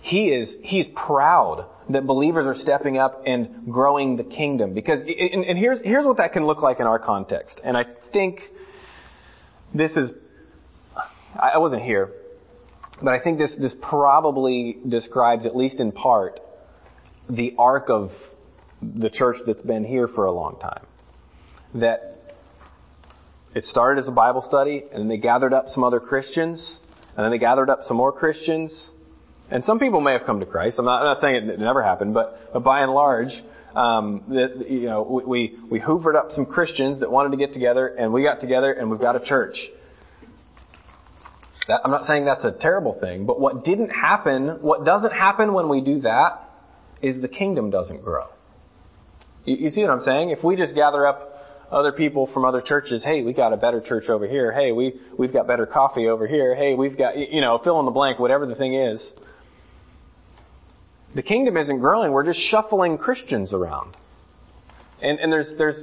he 0.00 0.28
is, 0.28 0.52
he's 0.62 0.86
proud 0.94 1.66
that 1.90 2.06
believers 2.06 2.46
are 2.46 2.60
stepping 2.60 2.98
up 2.98 3.22
and 3.26 3.70
growing 3.70 4.16
the 4.16 4.24
kingdom. 4.24 4.74
Because, 4.74 5.00
and, 5.00 5.44
and 5.44 5.58
here's, 5.58 5.78
here's 5.84 6.04
what 6.04 6.16
that 6.16 6.32
can 6.32 6.46
look 6.46 6.62
like 6.62 6.80
in 6.80 6.86
our 6.86 6.98
context. 6.98 7.60
And 7.62 7.76
I 7.76 7.84
think 8.12 8.40
this 9.74 9.92
is, 9.92 10.10
I 11.40 11.58
wasn't 11.58 11.82
here, 11.82 12.10
but 13.00 13.10
I 13.10 13.20
think 13.20 13.38
this, 13.38 13.52
this 13.58 13.72
probably 13.80 14.78
describes, 14.88 15.46
at 15.46 15.54
least 15.54 15.76
in 15.76 15.92
part, 15.92 16.40
the 17.28 17.54
arc 17.58 17.88
of 17.88 18.10
the 18.82 19.10
church 19.10 19.36
that's 19.46 19.62
been 19.62 19.84
here 19.84 20.08
for 20.08 20.24
a 20.24 20.32
long 20.32 20.58
time. 20.60 20.86
That 21.74 22.34
it 23.54 23.64
started 23.64 24.02
as 24.02 24.08
a 24.08 24.12
Bible 24.12 24.44
study, 24.46 24.84
and 24.92 25.02
then 25.02 25.08
they 25.08 25.16
gathered 25.16 25.52
up 25.52 25.66
some 25.74 25.84
other 25.84 26.00
Christians, 26.00 26.78
and 27.16 27.24
then 27.24 27.30
they 27.30 27.38
gathered 27.38 27.68
up 27.70 27.80
some 27.86 27.96
more 27.96 28.12
Christians, 28.12 28.90
and 29.50 29.64
some 29.64 29.78
people 29.78 30.00
may 30.00 30.12
have 30.12 30.24
come 30.24 30.40
to 30.40 30.46
Christ. 30.46 30.78
I'm 30.78 30.84
not, 30.84 31.00
I'm 31.00 31.14
not 31.14 31.20
saying 31.20 31.48
it, 31.48 31.58
never 31.58 31.82
happened, 31.82 32.14
but, 32.14 32.52
but 32.52 32.60
by 32.60 32.80
and 32.82 32.92
large, 32.92 33.32
um, 33.74 34.22
that 34.28 34.68
you 34.68 34.86
know 34.86 35.22
we 35.26 35.56
we 35.70 35.80
hoovered 35.80 36.16
up 36.16 36.32
some 36.34 36.46
Christians 36.46 37.00
that 37.00 37.10
wanted 37.10 37.30
to 37.30 37.36
get 37.36 37.52
together, 37.52 37.86
and 37.86 38.12
we 38.12 38.22
got 38.22 38.40
together, 38.40 38.72
and 38.72 38.90
we've 38.90 39.00
got 39.00 39.16
a 39.16 39.24
church. 39.24 39.58
That, 41.68 41.80
I'm 41.84 41.90
not 41.90 42.06
saying 42.06 42.24
that's 42.24 42.44
a 42.44 42.52
terrible 42.52 42.98
thing, 43.00 43.26
but 43.26 43.40
what 43.40 43.64
didn't 43.64 43.90
happen, 43.90 44.58
what 44.60 44.84
doesn't 44.84 45.12
happen 45.12 45.52
when 45.52 45.68
we 45.68 45.80
do 45.80 46.00
that, 46.00 46.50
is 47.02 47.20
the 47.20 47.28
kingdom 47.28 47.70
doesn't 47.70 48.02
grow. 48.02 48.26
You, 49.44 49.56
you 49.56 49.70
see 49.70 49.82
what 49.82 49.90
I'm 49.90 50.04
saying? 50.04 50.30
If 50.30 50.42
we 50.42 50.56
just 50.56 50.74
gather 50.74 51.06
up 51.06 51.29
other 51.70 51.92
people 51.92 52.28
from 52.32 52.44
other 52.44 52.60
churches, 52.60 53.02
hey, 53.04 53.22
we 53.22 53.32
got 53.32 53.52
a 53.52 53.56
better 53.56 53.80
church 53.80 54.08
over 54.08 54.26
here. 54.26 54.52
Hey, 54.52 54.72
we 54.72 55.00
we've 55.16 55.32
got 55.32 55.46
better 55.46 55.66
coffee 55.66 56.08
over 56.08 56.26
here. 56.26 56.54
Hey, 56.54 56.74
we've 56.74 56.96
got 56.98 57.16
you 57.16 57.40
know 57.40 57.60
fill 57.62 57.78
in 57.80 57.84
the 57.84 57.92
blank, 57.92 58.18
whatever 58.18 58.46
the 58.46 58.56
thing 58.56 58.74
is. 58.74 59.12
The 61.14 61.22
kingdom 61.22 61.56
isn't 61.56 61.80
growing. 61.80 62.12
We're 62.12 62.24
just 62.24 62.38
shuffling 62.50 62.96
Christians 62.96 63.52
around. 63.52 63.96
And, 65.02 65.18
and 65.18 65.32
there's, 65.32 65.52
there's 65.58 65.82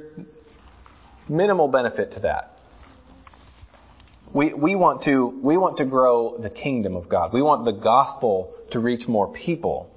minimal 1.28 1.68
benefit 1.68 2.14
to 2.14 2.20
that. 2.20 2.56
We, 4.32 4.54
we, 4.54 4.74
want 4.74 5.04
to, 5.04 5.26
we 5.42 5.56
want 5.56 5.78
to 5.78 5.84
grow 5.84 6.38
the 6.38 6.50
kingdom 6.50 6.96
of 6.96 7.08
God. 7.08 7.32
We 7.32 7.42
want 7.42 7.64
the 7.64 7.72
gospel 7.72 8.54
to 8.70 8.78
reach 8.78 9.06
more 9.08 9.32
people. 9.32 9.90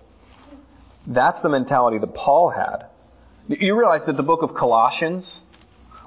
That's 1.07 1.41
the 1.41 1.49
mentality 1.49 1.97
that 1.99 2.13
Paul 2.13 2.49
had. 2.49 2.87
You 3.47 3.77
realize 3.77 4.01
that 4.07 4.17
the 4.17 4.23
book 4.23 4.43
of 4.43 4.53
Colossians 4.53 5.39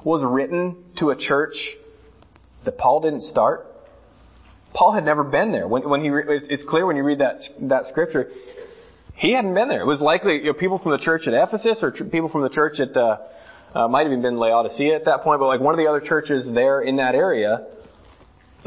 was 0.05 0.23
written 0.23 0.85
to 0.99 1.11
a 1.11 1.17
church 1.17 1.55
that 2.65 2.79
Paul 2.79 3.01
didn't 3.01 3.23
start? 3.23 3.67
Paul 4.75 4.93
had 4.93 5.05
never 5.05 5.25
been 5.25 5.53
there. 5.53 5.67
When, 5.69 5.89
when 5.89 6.03
he, 6.03 6.11
it's 6.51 6.65
clear 6.69 6.85
when 6.85 6.97
you 6.97 7.05
read 7.05 7.21
that, 7.21 7.41
that 7.63 7.87
scripture, 7.89 8.31
he 9.15 9.33
hadn't 9.33 9.55
been 9.55 9.69
there. 9.69 9.83
It 9.83 9.87
was 9.87 10.01
likely 10.01 10.39
you 10.39 10.47
know, 10.47 10.53
people 10.53 10.79
from 10.79 10.93
the 10.93 10.99
church 10.99 11.27
at 11.27 11.35
Ephesus 11.35 11.79
or 11.83 11.93
tr- 11.93 12.05
people 12.05 12.29
from 12.29 12.43
the 12.43 12.49
church 12.49 12.81
at, 12.81 12.97
uh, 12.97 13.19
uh, 13.75 13.89
might 13.89 14.03
have 14.03 14.13
even 14.13 14.23
been 14.23 14.37
Laodicea 14.37 14.95
at 14.95 15.05
that 15.05 15.23
point, 15.23 15.41
but 15.41 15.47
like 15.47 15.61
one 15.61 15.75
of 15.75 15.79
the 15.79 15.89
other 15.89 16.01
churches 16.01 16.45
there 16.53 16.83
in 16.83 16.97
that 16.97 17.15
area 17.15 17.67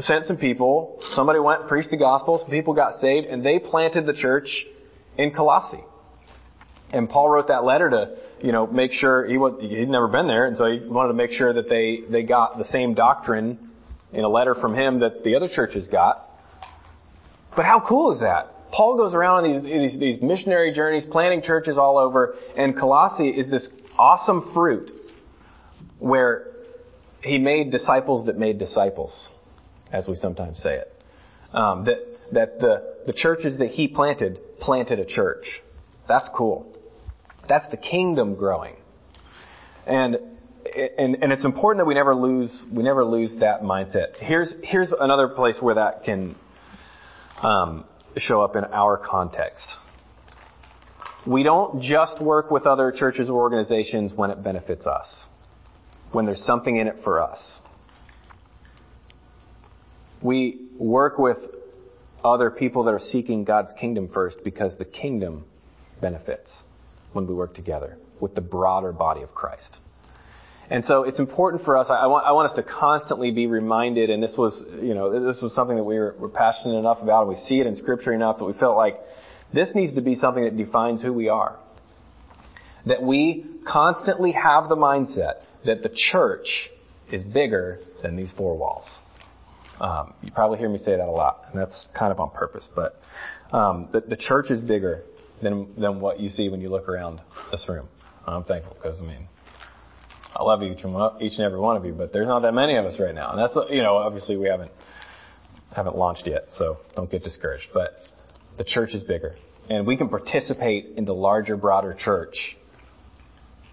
sent 0.00 0.26
some 0.26 0.38
people. 0.38 0.98
Somebody 1.14 1.40
went, 1.40 1.68
preached 1.68 1.90
the 1.90 1.96
gospel, 1.96 2.38
some 2.40 2.50
people 2.50 2.74
got 2.74 3.00
saved, 3.00 3.26
and 3.26 3.44
they 3.44 3.58
planted 3.58 4.06
the 4.06 4.14
church 4.14 4.48
in 5.18 5.32
Colossae. 5.32 5.84
And 6.90 7.08
Paul 7.08 7.28
wrote 7.28 7.48
that 7.48 7.64
letter 7.64 7.90
to, 7.90 8.16
you 8.40 8.52
know, 8.52 8.66
make 8.66 8.92
sure 8.92 9.26
he 9.26 9.36
was, 9.36 9.58
he'd 9.60 9.88
never 9.88 10.08
been 10.08 10.26
there, 10.26 10.46
and 10.46 10.56
so 10.56 10.66
he 10.66 10.80
wanted 10.86 11.08
to 11.08 11.14
make 11.14 11.32
sure 11.32 11.52
that 11.52 11.68
they, 11.68 12.00
they 12.10 12.22
got 12.22 12.58
the 12.58 12.64
same 12.64 12.94
doctrine 12.94 13.70
in 14.12 14.24
a 14.24 14.28
letter 14.28 14.54
from 14.54 14.74
him 14.74 15.00
that 15.00 15.24
the 15.24 15.34
other 15.34 15.48
churches 15.48 15.88
got. 15.88 16.24
But 17.56 17.64
how 17.64 17.84
cool 17.86 18.12
is 18.12 18.20
that? 18.20 18.54
Paul 18.72 18.96
goes 18.96 19.14
around 19.14 19.44
on 19.44 19.62
these, 19.62 19.92
these, 19.92 20.00
these 20.00 20.22
missionary 20.22 20.72
journeys, 20.72 21.04
planting 21.10 21.42
churches 21.42 21.76
all 21.78 21.98
over, 21.98 22.34
and 22.56 22.76
Colossae 22.76 23.28
is 23.28 23.50
this 23.50 23.66
awesome 23.98 24.50
fruit 24.54 24.92
where 25.98 26.46
he 27.22 27.38
made 27.38 27.72
disciples 27.72 28.26
that 28.26 28.38
made 28.38 28.58
disciples, 28.58 29.12
as 29.92 30.06
we 30.06 30.16
sometimes 30.16 30.62
say 30.62 30.76
it. 30.76 31.02
Um, 31.52 31.84
that 31.86 31.98
that 32.32 32.60
the, 32.60 32.96
the 33.06 33.12
churches 33.12 33.58
that 33.58 33.70
he 33.70 33.88
planted 33.88 34.38
planted 34.60 34.98
a 34.98 35.04
church. 35.04 35.44
That's 36.06 36.28
cool. 36.34 36.74
That's 37.48 37.68
the 37.70 37.76
kingdom 37.76 38.34
growing. 38.34 38.76
And 39.86 40.16
and, 40.98 41.16
and 41.22 41.32
it's 41.32 41.44
important 41.44 41.80
that 41.80 41.86
we 41.86 41.94
never 41.94 42.14
lose 42.14 42.64
we 42.70 42.82
never 42.82 43.04
lose 43.04 43.30
that 43.40 43.62
mindset. 43.62 44.16
Here's 44.18 44.52
here's 44.62 44.92
another 44.98 45.28
place 45.28 45.56
where 45.60 45.76
that 45.76 46.04
can 46.04 46.36
um, 47.42 47.84
show 48.16 48.42
up 48.42 48.56
in 48.56 48.64
our 48.64 48.98
context. 48.98 49.66
We 51.26 51.42
don't 51.42 51.82
just 51.82 52.20
work 52.20 52.50
with 52.50 52.66
other 52.66 52.92
churches 52.92 53.28
or 53.28 53.40
organizations 53.40 54.12
when 54.12 54.30
it 54.30 54.42
benefits 54.42 54.86
us, 54.86 55.26
when 56.12 56.26
there's 56.26 56.44
something 56.44 56.76
in 56.76 56.86
it 56.86 56.96
for 57.04 57.22
us. 57.22 57.38
We 60.22 60.68
work 60.78 61.18
with 61.18 61.38
other 62.24 62.50
people 62.50 62.84
that 62.84 62.90
are 62.90 63.00
seeking 63.12 63.44
God's 63.44 63.72
kingdom 63.78 64.08
first 64.12 64.38
because 64.42 64.76
the 64.78 64.84
kingdom 64.84 65.44
benefits 66.00 66.50
when 67.12 67.26
we 67.26 67.34
work 67.34 67.54
together 67.54 67.98
with 68.20 68.34
the 68.34 68.40
broader 68.40 68.92
body 68.92 69.22
of 69.22 69.34
Christ. 69.34 69.76
And 70.70 70.84
so 70.84 71.04
it's 71.04 71.18
important 71.18 71.64
for 71.64 71.78
us. 71.78 71.86
I, 71.88 72.06
want, 72.06 72.26
I 72.26 72.32
want 72.32 72.50
us 72.50 72.56
to 72.56 72.62
constantly 72.62 73.30
be 73.30 73.46
reminded, 73.46 74.10
and 74.10 74.22
this 74.22 74.36
was, 74.36 74.62
you 74.82 74.94
know, 74.94 75.32
this 75.32 75.40
was 75.40 75.54
something 75.54 75.76
that 75.76 75.84
we 75.84 75.98
were, 75.98 76.14
were 76.18 76.28
passionate 76.28 76.76
enough 76.76 76.98
about, 77.00 77.26
and 77.26 77.30
we 77.30 77.42
see 77.46 77.60
it 77.60 77.66
in 77.66 77.76
Scripture 77.76 78.12
enough 78.12 78.38
that 78.38 78.44
we 78.44 78.52
felt 78.52 78.76
like 78.76 78.98
this 79.54 79.70
needs 79.74 79.94
to 79.94 80.02
be 80.02 80.16
something 80.16 80.44
that 80.44 80.56
defines 80.58 81.00
who 81.00 81.12
we 81.12 81.28
are. 81.28 81.58
That 82.84 83.02
we 83.02 83.46
constantly 83.66 84.32
have 84.32 84.68
the 84.68 84.76
mindset 84.76 85.42
that 85.64 85.82
the 85.82 85.90
church 86.12 86.70
is 87.10 87.22
bigger 87.22 87.80
than 88.02 88.16
these 88.16 88.30
four 88.36 88.56
walls. 88.56 88.86
Um, 89.80 90.12
you 90.22 90.32
probably 90.32 90.58
hear 90.58 90.68
me 90.68 90.78
say 90.78 90.96
that 90.96 91.00
a 91.00 91.10
lot, 91.10 91.46
and 91.50 91.60
that's 91.60 91.88
kind 91.98 92.12
of 92.12 92.20
on 92.20 92.30
purpose. 92.30 92.68
But 92.74 93.00
um, 93.52 93.88
the, 93.92 94.00
the 94.00 94.16
church 94.16 94.50
is 94.50 94.60
bigger 94.60 95.04
than 95.42 95.74
than 95.80 96.00
what 96.00 96.20
you 96.20 96.28
see 96.30 96.48
when 96.48 96.60
you 96.60 96.70
look 96.70 96.88
around 96.88 97.20
this 97.50 97.64
room. 97.68 97.88
I'm 98.26 98.44
thankful 98.44 98.74
because 98.74 98.98
I 98.98 99.02
mean 99.02 99.28
I 100.36 100.42
love 100.42 100.62
each 100.62 100.84
and 100.84 101.22
each 101.22 101.32
and 101.38 101.42
every 101.42 101.58
one 101.58 101.76
of 101.76 101.84
you, 101.84 101.92
but 101.92 102.12
there's 102.12 102.26
not 102.26 102.42
that 102.42 102.52
many 102.52 102.76
of 102.76 102.84
us 102.84 103.00
right 103.00 103.14
now, 103.14 103.30
and 103.32 103.38
that's 103.38 103.56
you 103.70 103.82
know 103.82 103.96
obviously 103.96 104.36
we 104.36 104.48
haven't 104.48 104.70
haven't 105.74 105.96
launched 105.96 106.26
yet, 106.26 106.48
so 106.56 106.78
don't 106.94 107.10
get 107.10 107.24
discouraged. 107.24 107.68
But 107.72 108.02
the 108.56 108.64
church 108.64 108.94
is 108.94 109.02
bigger, 109.02 109.36
and 109.68 109.86
we 109.86 109.96
can 109.96 110.08
participate 110.08 110.94
in 110.96 111.04
the 111.04 111.14
larger, 111.14 111.56
broader 111.56 111.96
church, 111.98 112.56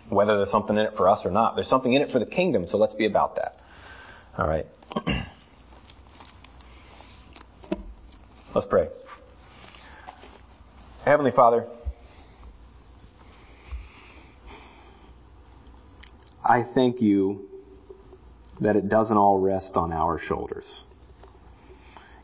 whether 0.10 0.38
there's 0.38 0.52
something 0.52 0.78
in 0.78 0.86
it 0.86 0.94
for 0.98 1.10
us 1.10 1.26
or 1.26 1.32
not. 1.32 1.56
There's 1.56 1.70
something 1.70 1.94
in 1.94 2.02
it 2.02 2.12
for 2.12 2.20
the 2.20 2.26
kingdom, 2.26 2.66
so 2.70 2.78
let's 2.78 2.94
be 2.94 3.06
about 3.06 3.36
that. 3.36 3.58
All 4.38 4.48
right. 4.48 4.66
Let's 8.54 8.68
pray. 8.70 8.88
Heavenly 11.06 11.30
Father, 11.36 11.68
I 16.44 16.64
thank 16.74 17.00
you 17.00 17.48
that 18.60 18.76
it 18.76 18.90
doesn't 18.90 19.16
all 19.16 19.38
rest 19.38 19.76
on 19.76 19.94
our 19.94 20.18
shoulders. 20.18 20.84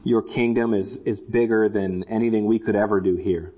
Your 0.03 0.23
kingdom 0.23 0.73
is, 0.73 0.97
is 1.05 1.19
bigger 1.19 1.69
than 1.69 2.05
anything 2.05 2.47
we 2.47 2.57
could 2.57 2.75
ever 2.75 2.99
do 3.01 3.17
here. 3.17 3.53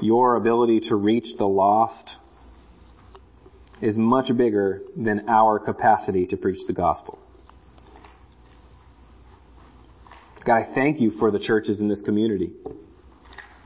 Your 0.00 0.36
ability 0.36 0.82
to 0.88 0.94
reach 0.94 1.36
the 1.36 1.48
lost 1.48 2.08
is 3.82 3.96
much 3.96 4.30
bigger 4.36 4.82
than 4.96 5.28
our 5.28 5.58
capacity 5.58 6.28
to 6.28 6.36
preach 6.36 6.64
the 6.68 6.74
gospel. 6.74 7.18
God, 10.44 10.56
I 10.56 10.74
thank 10.74 11.00
you 11.00 11.10
for 11.18 11.30
the 11.30 11.38
churches 11.38 11.80
in 11.80 11.88
this 11.88 12.02
community. 12.02 12.52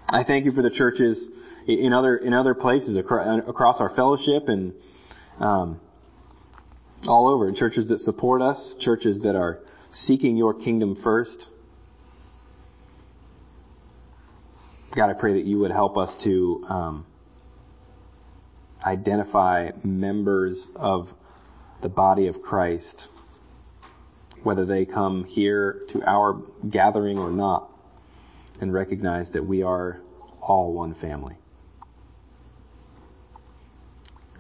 I 0.09 0.25
thank 0.25 0.45
you 0.45 0.53
for 0.53 0.63
the 0.63 0.71
churches 0.71 1.29
in 1.67 1.93
other 1.93 2.17
in 2.17 2.35
other 2.35 2.55
places 2.55 2.97
across 2.97 3.81
our 3.81 3.95
fellowship 3.95 4.49
and 4.49 4.73
um, 5.39 5.81
all 7.07 7.29
over. 7.29 7.51
Churches 7.53 7.89
that 7.89 8.01
support 8.01 8.43
us, 8.43 8.77
churches 8.81 9.21
that 9.23 9.37
are 9.37 9.61
seeking 9.91 10.37
your 10.37 10.55
kingdom 10.55 10.99
first. 11.03 11.49
God, 14.95 15.09
I 15.09 15.15
pray 15.15 15.35
that 15.35 15.45
you 15.45 15.59
would 15.61 15.71
help 15.71 15.97
us 15.97 16.15
to 16.25 16.65
um, 16.69 17.07
identify 18.85 19.71
members 19.83 20.67
of 20.77 21.09
the 21.81 21.89
body 21.89 22.27
of 22.27 22.43
Christ, 22.43 23.09
whether 24.43 24.65
they 24.65 24.85
come 24.85 25.25
here 25.25 25.83
to 25.91 26.03
our 26.05 26.43
gathering 26.69 27.19
or 27.19 27.31
not, 27.31 27.71
and 28.61 28.73
recognize 28.73 29.31
that 29.33 29.45
we 29.45 29.63
are 29.63 30.01
all 30.41 30.73
one 30.73 30.95
family. 30.95 31.37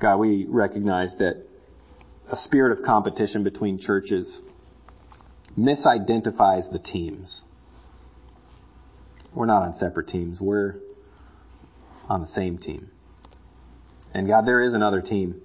God, 0.00 0.16
we 0.16 0.46
recognize 0.48 1.14
that 1.18 1.46
a 2.30 2.36
spirit 2.36 2.78
of 2.78 2.84
competition 2.84 3.44
between 3.44 3.78
churches 3.78 4.42
misidentifies 5.56 6.70
the 6.72 6.78
teams. 6.78 7.44
We're 9.34 9.46
not 9.46 9.62
on 9.62 9.74
separate 9.74 10.08
teams. 10.08 10.40
We're 10.40 10.76
on 12.08 12.20
the 12.20 12.26
same 12.26 12.58
team. 12.58 12.90
And 14.14 14.26
God, 14.26 14.46
there 14.46 14.62
is 14.62 14.74
another 14.74 15.00
team. 15.00 15.40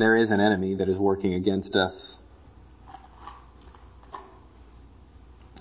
There 0.00 0.16
is 0.16 0.30
an 0.30 0.40
enemy 0.40 0.76
that 0.76 0.88
is 0.88 0.98
working 0.98 1.34
against 1.34 1.76
us. 1.76 2.16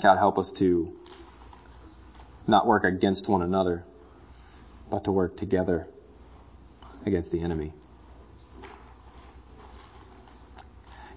God, 0.02 0.18
help 0.18 0.38
us 0.38 0.50
to 0.60 0.94
not 2.48 2.66
work 2.66 2.86
against 2.86 3.28
one 3.28 3.42
another, 3.42 3.84
but 4.90 5.04
to 5.04 5.12
work 5.12 5.36
together 5.36 5.88
against 7.06 7.32
the 7.32 7.42
enemy. 7.42 7.74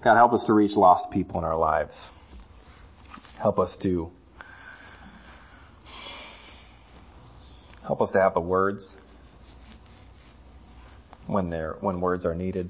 God, 0.03 0.15
help 0.15 0.33
us 0.33 0.43
to 0.47 0.51
reach 0.51 0.75
lost 0.75 1.09
people 1.09 1.39
in 1.39 1.45
our 1.45 1.57
lives. 1.57 1.95
Help 3.41 3.57
us 3.57 3.73
to 3.83 4.11
help 7.83 8.01
us 8.01 8.11
to 8.11 8.19
have 8.19 8.33
the 8.33 8.41
words 8.41 8.97
when 11.25 11.49
they're 11.49 11.77
when 11.79 12.01
words 12.01 12.25
are 12.25 12.35
needed 12.35 12.69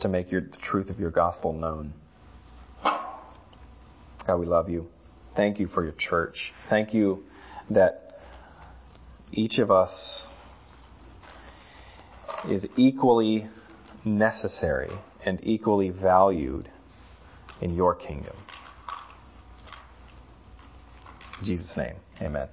to 0.00 0.08
make 0.08 0.30
your, 0.30 0.42
the 0.42 0.56
truth 0.56 0.90
of 0.90 0.98
your 1.00 1.10
gospel 1.10 1.52
known. 1.52 1.92
God, 2.82 4.36
we 4.38 4.46
love 4.46 4.68
you. 4.68 4.88
Thank 5.36 5.60
you 5.60 5.68
for 5.68 5.84
your 5.84 5.94
church. 5.96 6.52
Thank 6.68 6.92
you 6.94 7.24
that 7.70 8.18
each 9.32 9.58
of 9.58 9.70
us 9.70 10.26
is 12.48 12.66
equally 12.76 13.48
necessary 14.04 14.90
and 15.24 15.40
equally 15.42 15.90
valued 15.90 16.70
in 17.60 17.74
your 17.74 17.94
kingdom. 17.94 18.36
In 21.40 21.44
Jesus' 21.44 21.76
name, 21.76 21.96
amen. 22.20 22.48